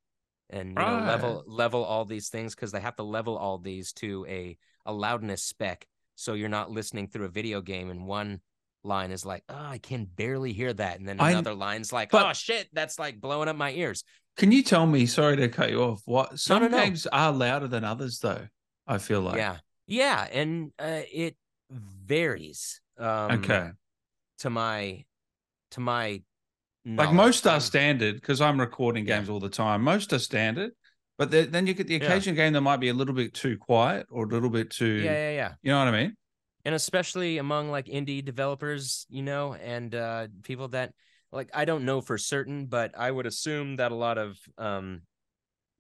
[0.51, 1.01] and you right.
[1.01, 4.57] know level level all these things because they have to level all these to a
[4.87, 5.87] a loudness spec.
[6.15, 8.41] So you're not listening through a video game and one
[8.85, 10.99] line is like oh i can barely hear that.
[10.99, 14.05] And then another I, line's like but, oh shit that's like blowing up my ears.
[14.37, 17.19] Can you tell me sorry to cut you off what some no, no, games no.
[17.19, 18.47] are louder than others though
[18.87, 19.37] i feel like.
[19.37, 19.57] Yeah.
[19.87, 21.37] Yeah and uh, it
[21.71, 23.71] varies um okay
[24.39, 25.05] to my
[25.71, 26.23] to my
[26.97, 29.35] like most are standard because I'm recording games yeah.
[29.35, 29.83] all the time.
[29.83, 30.73] Most are standard,
[31.19, 32.45] but then you get the occasional yeah.
[32.45, 34.87] game that might be a little bit too quiet or a little bit too.
[34.87, 35.53] Yeah, yeah, yeah.
[35.63, 36.17] You know what I mean?
[36.65, 40.93] And especially among like indie developers, you know, and uh, people that
[41.31, 45.03] like I don't know for certain, but I would assume that a lot of um,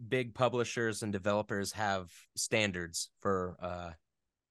[0.07, 3.91] big publishers and developers have standards for uh,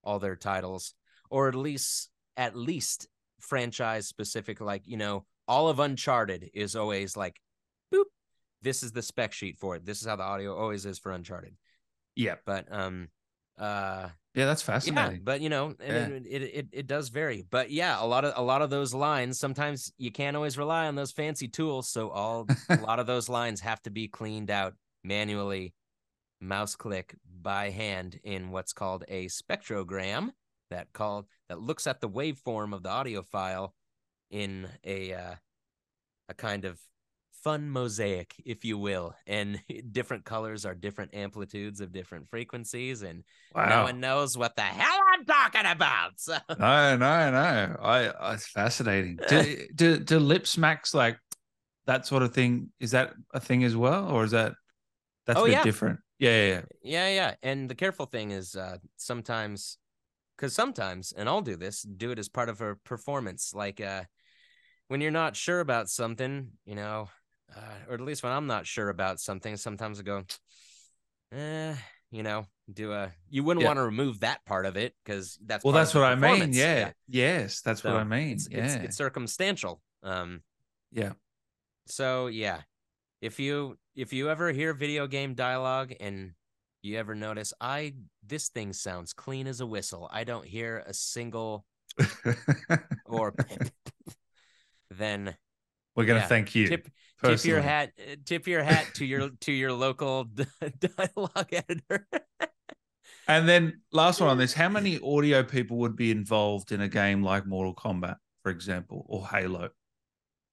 [0.03, 0.93] all their titles,
[1.29, 3.07] or at least at least
[3.39, 7.39] franchise specific, like you know all of Uncharted is always like,
[7.93, 8.05] boop,
[8.61, 9.85] this is the spec sheet for it.
[9.85, 11.55] This is how the audio always is for Uncharted.
[12.15, 12.35] Yeah.
[12.45, 13.07] But um
[13.57, 15.13] uh yeah, that's fascinating.
[15.13, 16.07] Yeah, but you know, yeah.
[16.07, 17.43] it, it, it it does vary.
[17.49, 19.39] But yeah, a lot of a lot of those lines.
[19.39, 21.89] Sometimes you can't always rely on those fancy tools.
[21.89, 24.73] So all a lot of those lines have to be cleaned out
[25.03, 25.73] manually,
[26.39, 30.29] mouse click by hand in what's called a spectrogram.
[30.69, 33.73] That called that looks at the waveform of the audio file
[34.29, 35.35] in a uh,
[36.29, 36.79] a kind of
[37.43, 39.61] fun mosaic, if you will, and
[39.91, 43.23] different colors are different amplitudes of different frequencies, and
[43.55, 43.69] wow.
[43.69, 46.11] no one knows what the hell I'm talking about.
[46.17, 46.37] So.
[46.59, 47.77] No, no, no.
[47.81, 49.19] I, I it's fascinating.
[49.29, 51.17] do, do do lip smacks like
[51.85, 52.71] that sort of thing?
[52.79, 54.53] Is that a thing as well, or is that
[55.25, 55.63] that's oh, a bit yeah.
[55.63, 55.99] different?
[56.19, 57.35] Yeah, yeah, yeah, yeah, yeah.
[57.43, 59.77] And the careful thing is uh, sometimes,
[60.37, 64.03] because sometimes, and I'll do this, do it as part of a performance, like uh
[64.87, 67.09] when you're not sure about something, you know,
[67.55, 70.23] uh, or at least when I'm not sure about something, sometimes I go,
[71.33, 71.75] eh,
[72.11, 73.11] you know, do a.
[73.29, 73.69] You wouldn't yeah.
[73.69, 76.53] want to remove that part of it because that's well, that's what I mean.
[76.53, 76.77] Yeah.
[76.77, 76.91] yeah.
[77.07, 78.31] yes, that's so what I mean.
[78.31, 79.81] It's, yeah, it's, it's circumstantial.
[80.03, 80.41] Um,
[80.91, 81.13] yeah.
[81.85, 82.61] So yeah,
[83.21, 86.31] if you if you ever hear video game dialogue and
[86.87, 87.93] you ever notice I
[88.25, 91.65] this thing sounds clean as a whistle, I don't hear a single
[93.05, 93.33] or
[94.91, 95.35] then
[95.97, 96.67] we're gonna yeah, thank you.
[96.67, 96.87] Tip,
[97.23, 97.91] tip your hat.
[98.23, 102.07] Tip your hat to your to your local dialogue editor.
[103.27, 106.87] and then last one on this: How many audio people would be involved in a
[106.87, 109.69] game like Mortal Kombat, for example, or Halo?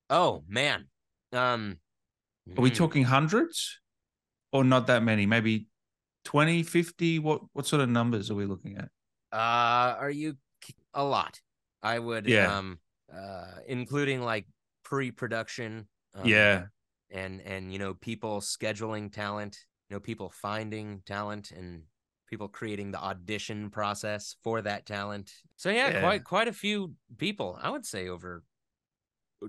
[0.09, 0.87] Oh man,
[1.35, 1.77] um,
[2.57, 2.77] are we hmm.
[2.77, 3.81] talking hundreds,
[4.51, 5.27] or not that many?
[5.27, 5.67] Maybe
[6.25, 7.19] 20, 50?
[7.19, 8.89] What what sort of numbers are we looking at?
[9.33, 10.37] Uh, are you
[10.93, 11.41] a lot?
[11.83, 12.57] I would, yeah.
[12.57, 12.79] um,
[13.15, 14.47] uh, including like
[14.85, 15.87] pre-production.
[16.15, 16.67] Um, yeah.
[17.11, 19.59] And and you know people scheduling talent,
[19.89, 21.83] you know people finding talent and
[22.29, 25.31] people creating the audition process for that talent.
[25.57, 26.01] So yeah, yeah.
[26.01, 27.59] quite quite a few people.
[27.63, 28.43] I would say over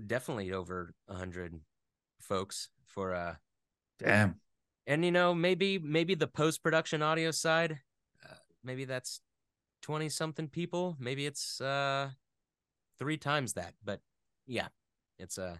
[0.06, 1.58] definitely over a hundred
[2.20, 3.34] folks for uh
[3.98, 4.36] damn.
[4.86, 7.78] And you know maybe maybe the post production audio side,
[8.24, 9.20] uh, maybe that's
[9.82, 10.96] twenty something people.
[11.00, 12.10] Maybe it's uh
[12.98, 13.74] three times that.
[13.84, 14.00] But
[14.46, 14.68] yeah,
[15.18, 15.56] it's a uh,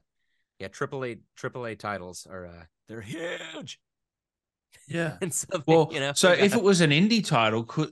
[0.59, 3.81] yeah, triple A triple A titles are uh they're huge.
[4.89, 5.17] Yeah.
[5.23, 7.91] and so well, you know, so if it was an indie title, could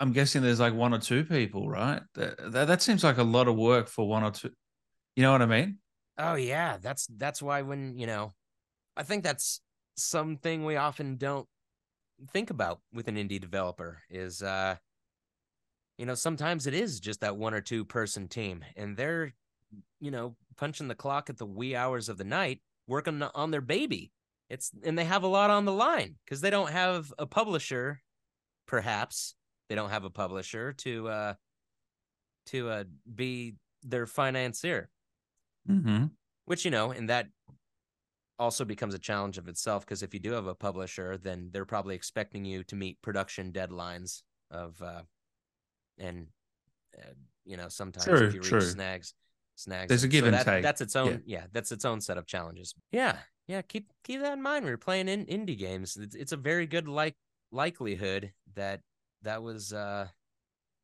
[0.00, 2.02] I'm guessing there's like one or two people, right?
[2.14, 4.50] That, that, that seems like a lot of work for one or two.
[5.16, 5.78] You know what I mean?
[6.18, 8.34] Oh yeah, that's that's why when you know,
[8.96, 9.60] I think that's
[9.96, 11.46] something we often don't
[12.30, 14.76] think about with an indie developer is uh
[15.98, 19.32] you know sometimes it is just that one or two person team and they're
[20.00, 23.60] you know punching the clock at the wee hours of the night working on their
[23.60, 24.12] baby.
[24.50, 28.00] It's and they have a lot on the line because they don't have a publisher
[28.66, 29.34] perhaps.
[29.68, 31.34] They don't have a publisher to uh
[32.46, 34.90] to uh be their financier.
[35.68, 36.06] Mm-hmm.
[36.44, 37.26] which you know in that
[38.38, 41.64] also becomes a challenge of itself because if you do have a publisher then they're
[41.64, 45.02] probably expecting you to meet production deadlines of uh
[45.98, 46.26] and
[46.98, 47.12] uh,
[47.44, 48.60] you know sometimes true, if you reach true.
[48.60, 49.14] snags
[49.56, 49.88] snags.
[49.88, 50.62] There's a give so and that, take.
[50.62, 51.22] That's its own.
[51.26, 51.38] Yeah.
[51.38, 51.46] yeah.
[51.52, 52.74] that's its own set of challenges.
[52.92, 53.16] Yeah,
[53.46, 53.62] yeah.
[53.62, 55.96] Keep keep that in mind you're playing in indie games.
[55.96, 57.14] It's, it's a very good like
[57.52, 58.80] likelihood that
[59.22, 60.08] that was uh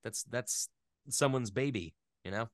[0.04, 0.68] that's that's
[1.08, 1.94] someone's baby.
[2.24, 2.48] You know.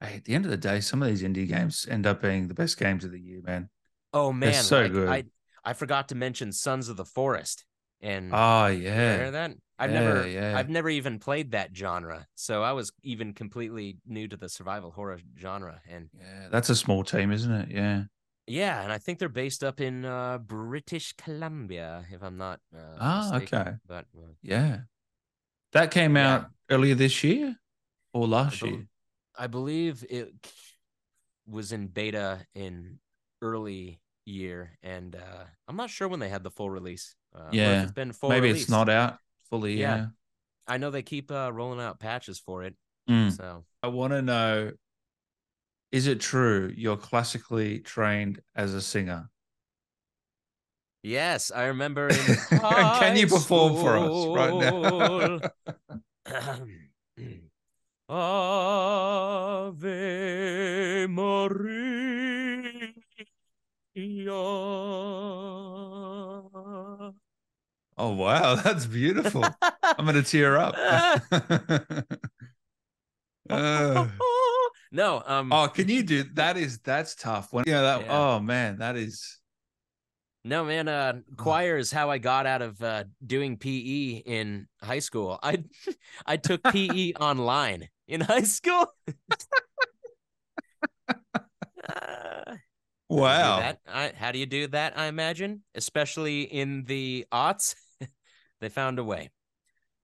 [0.00, 2.48] Hey, at the end of the day, some of these indie games end up being
[2.48, 3.70] the best games of the year, man.
[4.12, 5.08] Oh man, They're so like, good.
[5.08, 5.24] I
[5.64, 7.64] I forgot to mention Sons of the Forest.
[8.00, 9.52] And oh yeah, hear that?
[9.78, 10.56] I've yeah, never, yeah.
[10.56, 14.90] I've never even played that genre, so I was even completely new to the survival
[14.90, 15.80] horror genre.
[15.90, 17.70] And yeah, that's a small team, isn't it?
[17.70, 18.04] Yeah,
[18.46, 22.60] yeah, and I think they're based up in uh, British Columbia, if I'm not.
[22.74, 23.58] Uh, ah, mistaken.
[23.58, 23.76] okay.
[23.86, 24.78] But uh, yeah,
[25.72, 27.56] that came out earlier this year
[28.12, 28.86] or last I be- year.
[29.38, 30.32] I believe it
[31.46, 32.98] was in beta in
[33.46, 37.14] early year, and uh, I'm not sure when they had the full release.
[37.34, 38.30] Uh, yeah, it's been full.
[38.30, 39.18] Maybe it's not out
[39.48, 39.78] fully.
[39.80, 40.06] Yeah, yeah.
[40.66, 42.74] I know they keep uh, rolling out patches for it.
[43.08, 43.36] Mm.
[43.36, 44.72] So I want to know:
[45.92, 49.30] Is it true you're classically trained as a singer?
[51.02, 52.08] Yes, I remember.
[52.50, 55.40] Can you perform for us right now?
[58.08, 59.86] Ave
[61.08, 62.35] Maria.
[63.98, 64.02] Oh
[67.98, 69.42] wow, that's beautiful.
[69.62, 70.74] I'm gonna tear up.
[73.48, 74.06] uh,
[74.92, 77.54] no, um Oh, can you do that is that's tough.
[77.54, 78.18] When yeah, that yeah.
[78.18, 79.38] oh man, that is
[80.44, 84.98] no man, uh choir is how I got out of uh doing PE in high
[84.98, 85.38] school.
[85.42, 85.64] I
[86.26, 88.88] I took PE online in high school.
[93.20, 93.60] Wow.
[93.60, 94.98] How do, I, how do you do that?
[94.98, 97.74] I imagine, especially in the aughts.
[98.58, 99.28] They found a way.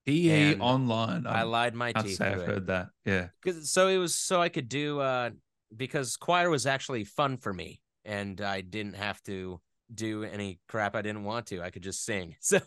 [0.07, 1.27] PE online.
[1.27, 2.21] I, lied my teeth.
[2.21, 2.89] I've heard that.
[3.05, 3.29] Yeah.
[3.43, 5.31] Because so it was so I could do uh
[5.75, 9.61] because choir was actually fun for me and I didn't have to
[9.95, 11.63] do any crap I didn't want to.
[11.63, 12.37] I could just sing.
[12.43, 12.61] So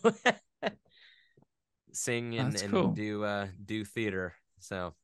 [1.92, 2.88] sing and, and cool.
[2.88, 4.34] do uh do theater.
[4.60, 4.94] So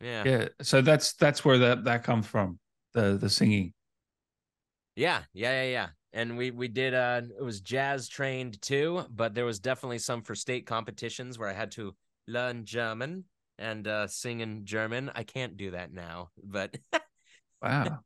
[0.00, 0.22] yeah.
[0.24, 0.48] Yeah.
[0.62, 2.58] So that's that's where that that comes from.
[2.92, 3.72] The the singing.
[4.96, 9.32] Yeah, yeah, yeah, yeah and we we did uh it was jazz trained too but
[9.32, 11.94] there was definitely some for state competitions where i had to
[12.26, 13.22] learn german
[13.60, 16.76] and uh sing in german i can't do that now but
[17.62, 18.00] wow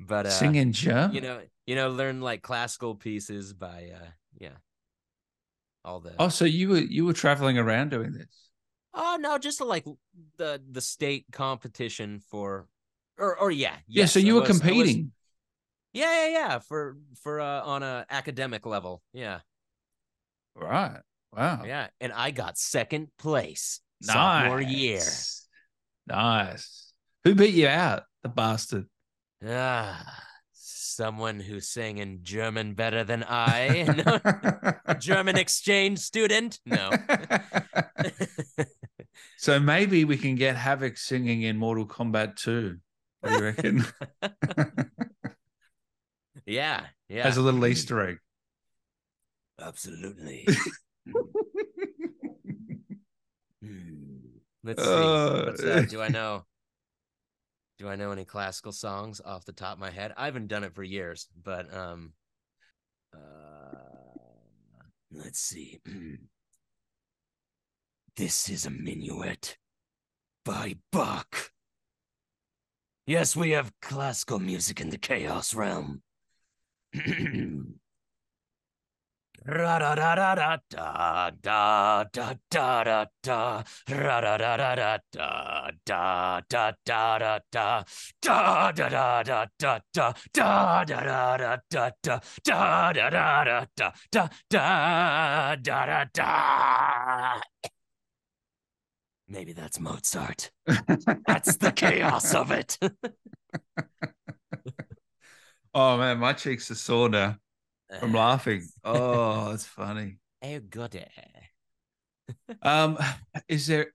[0.00, 1.14] but uh, sing in German.
[1.14, 4.56] You know, you know, learn like classical pieces by uh, yeah,
[5.84, 6.14] all the.
[6.18, 8.50] Oh, so you were you were traveling around doing this?
[8.94, 9.84] Oh no, just like
[10.38, 12.66] the the state competition for,
[13.18, 14.06] or or yeah, yes, yeah.
[14.06, 15.12] So you were was, competing.
[15.92, 16.58] Yeah, yeah, yeah.
[16.60, 19.40] For for uh, on a academic level, yeah.
[20.54, 21.00] Right.
[21.36, 21.62] Wow.
[21.64, 24.14] Yeah, and I got second place nice.
[24.14, 25.02] sophomore year.
[26.06, 26.92] Nice.
[27.24, 28.04] Who beat you out?
[28.22, 28.86] The bastard.
[29.46, 30.04] Ah,
[30.52, 33.86] someone who sang in German better than I.
[34.86, 36.58] a German exchange student?
[36.66, 36.90] No.
[39.38, 42.76] so maybe we can get Havik singing in Mortal Kombat 2.
[43.20, 43.86] What do you reckon?
[46.50, 47.26] Yeah, yeah.
[47.26, 48.18] As a little Easter egg.
[49.60, 50.46] Absolutely.
[53.62, 54.16] hmm.
[54.64, 54.90] Let's see.
[54.90, 56.44] Uh, uh, do I know?
[57.78, 60.12] Do I know any classical songs off the top of my head?
[60.16, 62.12] I haven't done it for years, but um,
[63.14, 63.18] uh,
[65.12, 65.80] let's see.
[68.16, 69.56] this is a minuet
[70.44, 71.52] by Bach.
[73.06, 76.02] Yes, we have classical music in the chaos realm.
[99.28, 100.50] Maybe that's Mozart.
[101.26, 102.78] That's the chaos of it.
[105.74, 107.36] oh man, my cheeks are sore now.
[108.02, 108.66] I'm laughing.
[108.84, 110.18] Oh, that's funny.
[110.42, 111.06] Oh, good.
[112.62, 112.98] um,
[113.48, 113.92] is there,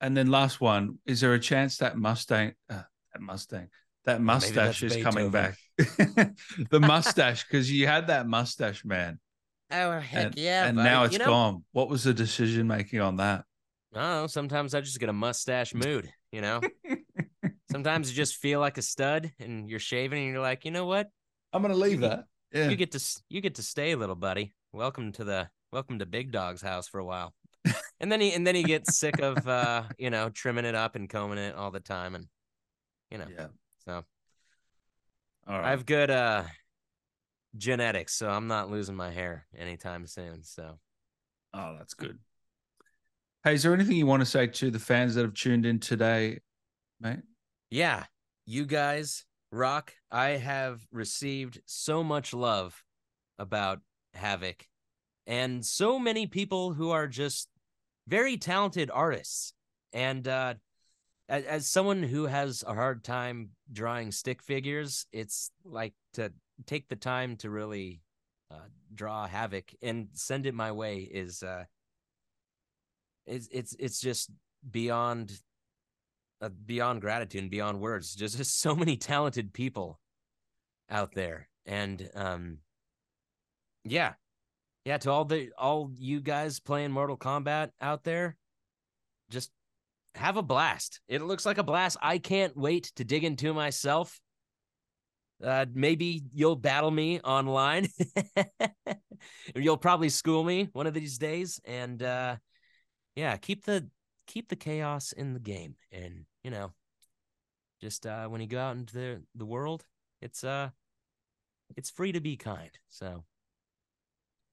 [0.00, 3.68] and then last one, is there a chance that Mustang, uh, that Mustang,
[4.04, 5.56] that mustache is coming back?
[5.78, 9.18] the mustache, because you had that mustache, man.
[9.70, 10.66] Oh heck and, yeah!
[10.66, 10.88] And buddy.
[10.88, 11.64] now it's you know, gone.
[11.72, 13.44] What was the decision making on that?
[13.94, 16.08] Oh, sometimes I just get a mustache mood.
[16.30, 16.60] You know,
[17.76, 20.86] sometimes you just feel like a stud, and you're shaving, and you're like, you know
[20.86, 21.08] what?
[21.52, 22.24] I'm gonna leave that.
[22.50, 22.70] Yeah.
[22.70, 24.54] You get to you get to stay, little buddy.
[24.72, 27.34] Welcome to the welcome to Big Dog's house for a while.
[28.00, 30.96] and then he and then he gets sick of uh, you know, trimming it up
[30.96, 32.26] and combing it all the time and
[33.10, 33.26] you know.
[33.30, 33.48] Yeah.
[33.84, 34.04] So
[35.46, 35.66] all right.
[35.66, 36.44] I have good uh
[37.58, 40.44] genetics, so I'm not losing my hair anytime soon.
[40.44, 40.78] So
[41.52, 42.18] Oh, that's good.
[43.44, 45.78] Hey, is there anything you want to say to the fans that have tuned in
[45.78, 46.40] today,
[47.00, 47.20] mate?
[47.70, 48.04] Yeah.
[48.46, 52.82] You guys Rock, I have received so much love
[53.38, 53.80] about
[54.16, 54.62] Havik
[55.26, 57.48] and so many people who are just
[58.08, 59.52] very talented artists.
[59.92, 60.54] And uh,
[61.28, 66.32] as, as someone who has a hard time drawing stick figures, it's like to
[66.66, 68.02] take the time to really
[68.50, 71.64] uh, draw Havik and send it my way is uh,
[73.26, 74.30] it's it's it's just
[74.70, 75.40] beyond
[76.40, 78.14] uh, beyond gratitude and beyond words.
[78.14, 80.00] Just, just so many talented people
[80.90, 82.58] out there, and um,
[83.84, 84.14] yeah,
[84.84, 84.98] yeah.
[84.98, 88.36] To all the all you guys playing Mortal Kombat out there,
[89.30, 89.50] just
[90.14, 91.00] have a blast.
[91.08, 91.96] It looks like a blast.
[92.00, 94.20] I can't wait to dig into myself.
[95.44, 97.88] Uh, maybe you'll battle me online.
[99.54, 102.36] you'll probably school me one of these days, and uh,
[103.14, 103.88] yeah, keep the
[104.26, 106.72] keep the chaos in the game and you know
[107.80, 109.84] just uh when you go out into the the world
[110.22, 110.70] it's uh
[111.76, 112.70] it's free to be kind.
[112.88, 113.24] So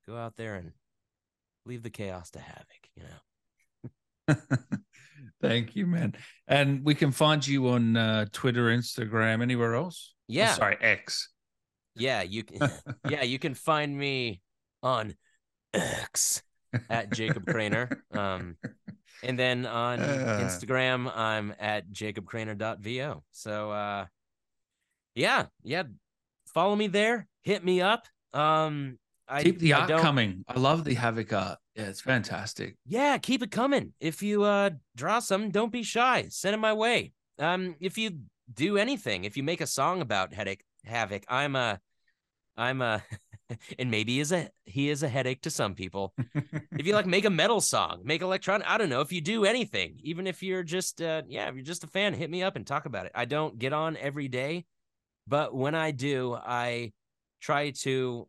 [0.07, 0.71] go out there and
[1.65, 4.35] leave the chaos to Havik you know?
[5.41, 6.15] Thank you man.
[6.47, 10.13] And we can find you on uh twitter instagram anywhere else?
[10.27, 10.51] Yeah.
[10.53, 11.29] oh, sorry x.
[11.95, 12.69] Yeah you can
[13.09, 14.41] yeah you can find me
[14.81, 15.15] on
[15.73, 16.41] x
[16.89, 17.95] at jacob craner.
[18.15, 18.57] Um
[19.23, 20.39] and then on uh.
[20.43, 23.23] Instagram, I'm at jacobcraner.vo.
[23.31, 24.05] So uh
[25.15, 25.83] yeah, yeah.
[26.47, 27.27] Follow me there.
[27.43, 28.07] Hit me up.
[28.33, 28.97] Um
[29.27, 30.43] I keep the art coming.
[30.47, 31.57] I love the Havik art.
[31.75, 32.75] Yeah, it's fantastic.
[32.85, 33.93] Yeah, keep it coming.
[33.99, 36.27] If you uh draw some, don't be shy.
[36.29, 37.13] Send it my way.
[37.39, 38.19] Um, if you
[38.53, 41.79] do anything, if you make a song about headache Havik, I'm a
[42.55, 43.03] I'm a
[43.79, 46.13] and maybe is a he is a headache to some people.
[46.77, 49.45] if you like make a metal song, make electronic, I don't know, if you do
[49.45, 52.55] anything, even if you're just uh yeah, if you're just a fan, hit me up
[52.55, 53.11] and talk about it.
[53.15, 54.65] I don't get on every day,
[55.27, 56.93] but when I do, I
[57.41, 58.27] try to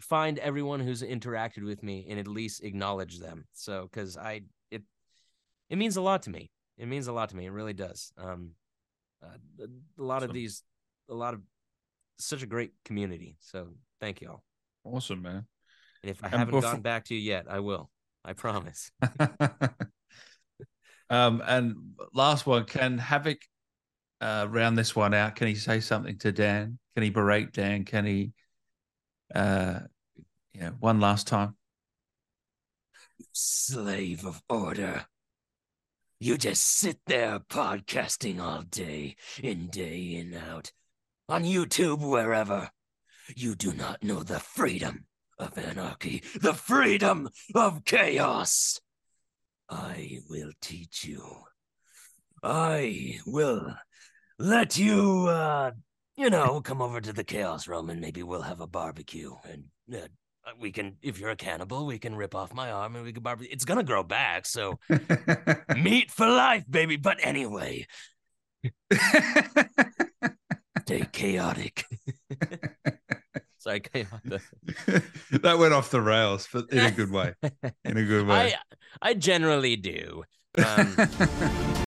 [0.00, 3.46] find everyone who's interacted with me and at least acknowledge them.
[3.52, 4.82] So cuz I it
[5.68, 6.50] it means a lot to me.
[6.78, 7.46] It means a lot to me.
[7.46, 8.12] It really does.
[8.16, 8.54] Um
[9.22, 9.66] uh,
[9.98, 10.64] a lot so, of these
[11.08, 11.40] a lot of
[12.18, 13.36] such a great community.
[13.40, 13.68] So
[14.02, 14.42] thank you all.
[14.84, 15.46] Awesome, man.
[16.02, 16.62] And if I and haven't before...
[16.62, 17.88] gotten back to you yet, I will.
[18.24, 18.90] I promise.
[21.08, 21.76] um, and
[22.12, 23.42] last one, can Havik
[24.20, 25.36] uh, round this one out?
[25.36, 26.78] Can he say something to Dan?
[26.94, 27.84] Can he berate Dan?
[27.84, 28.32] Can he,
[29.34, 29.80] uh,
[30.52, 31.56] yeah, one last time?
[33.32, 35.06] Slave of order.
[36.18, 40.72] You just sit there podcasting all day, in day in out,
[41.28, 42.70] on YouTube, wherever.
[43.28, 45.06] You do not know the freedom
[45.38, 48.80] of anarchy, the freedom of chaos.
[49.68, 51.22] I will teach you.
[52.42, 53.74] I will
[54.38, 55.70] let you, uh,
[56.16, 59.34] you know, come over to the Chaos Realm and maybe we'll have a barbecue.
[59.44, 59.64] And
[59.94, 60.08] uh,
[60.58, 63.22] we can, if you're a cannibal, we can rip off my arm and we can
[63.22, 63.52] barbecue.
[63.52, 64.78] It's gonna grow back, so
[65.76, 66.96] meat for life, baby.
[66.96, 67.86] But anyway,
[70.82, 71.84] stay chaotic.
[73.62, 73.80] Sorry,
[75.30, 77.34] that went off the rails, but in a good way.
[77.84, 78.56] In a good way.
[79.00, 80.24] I I generally do.
[80.58, 80.96] Um,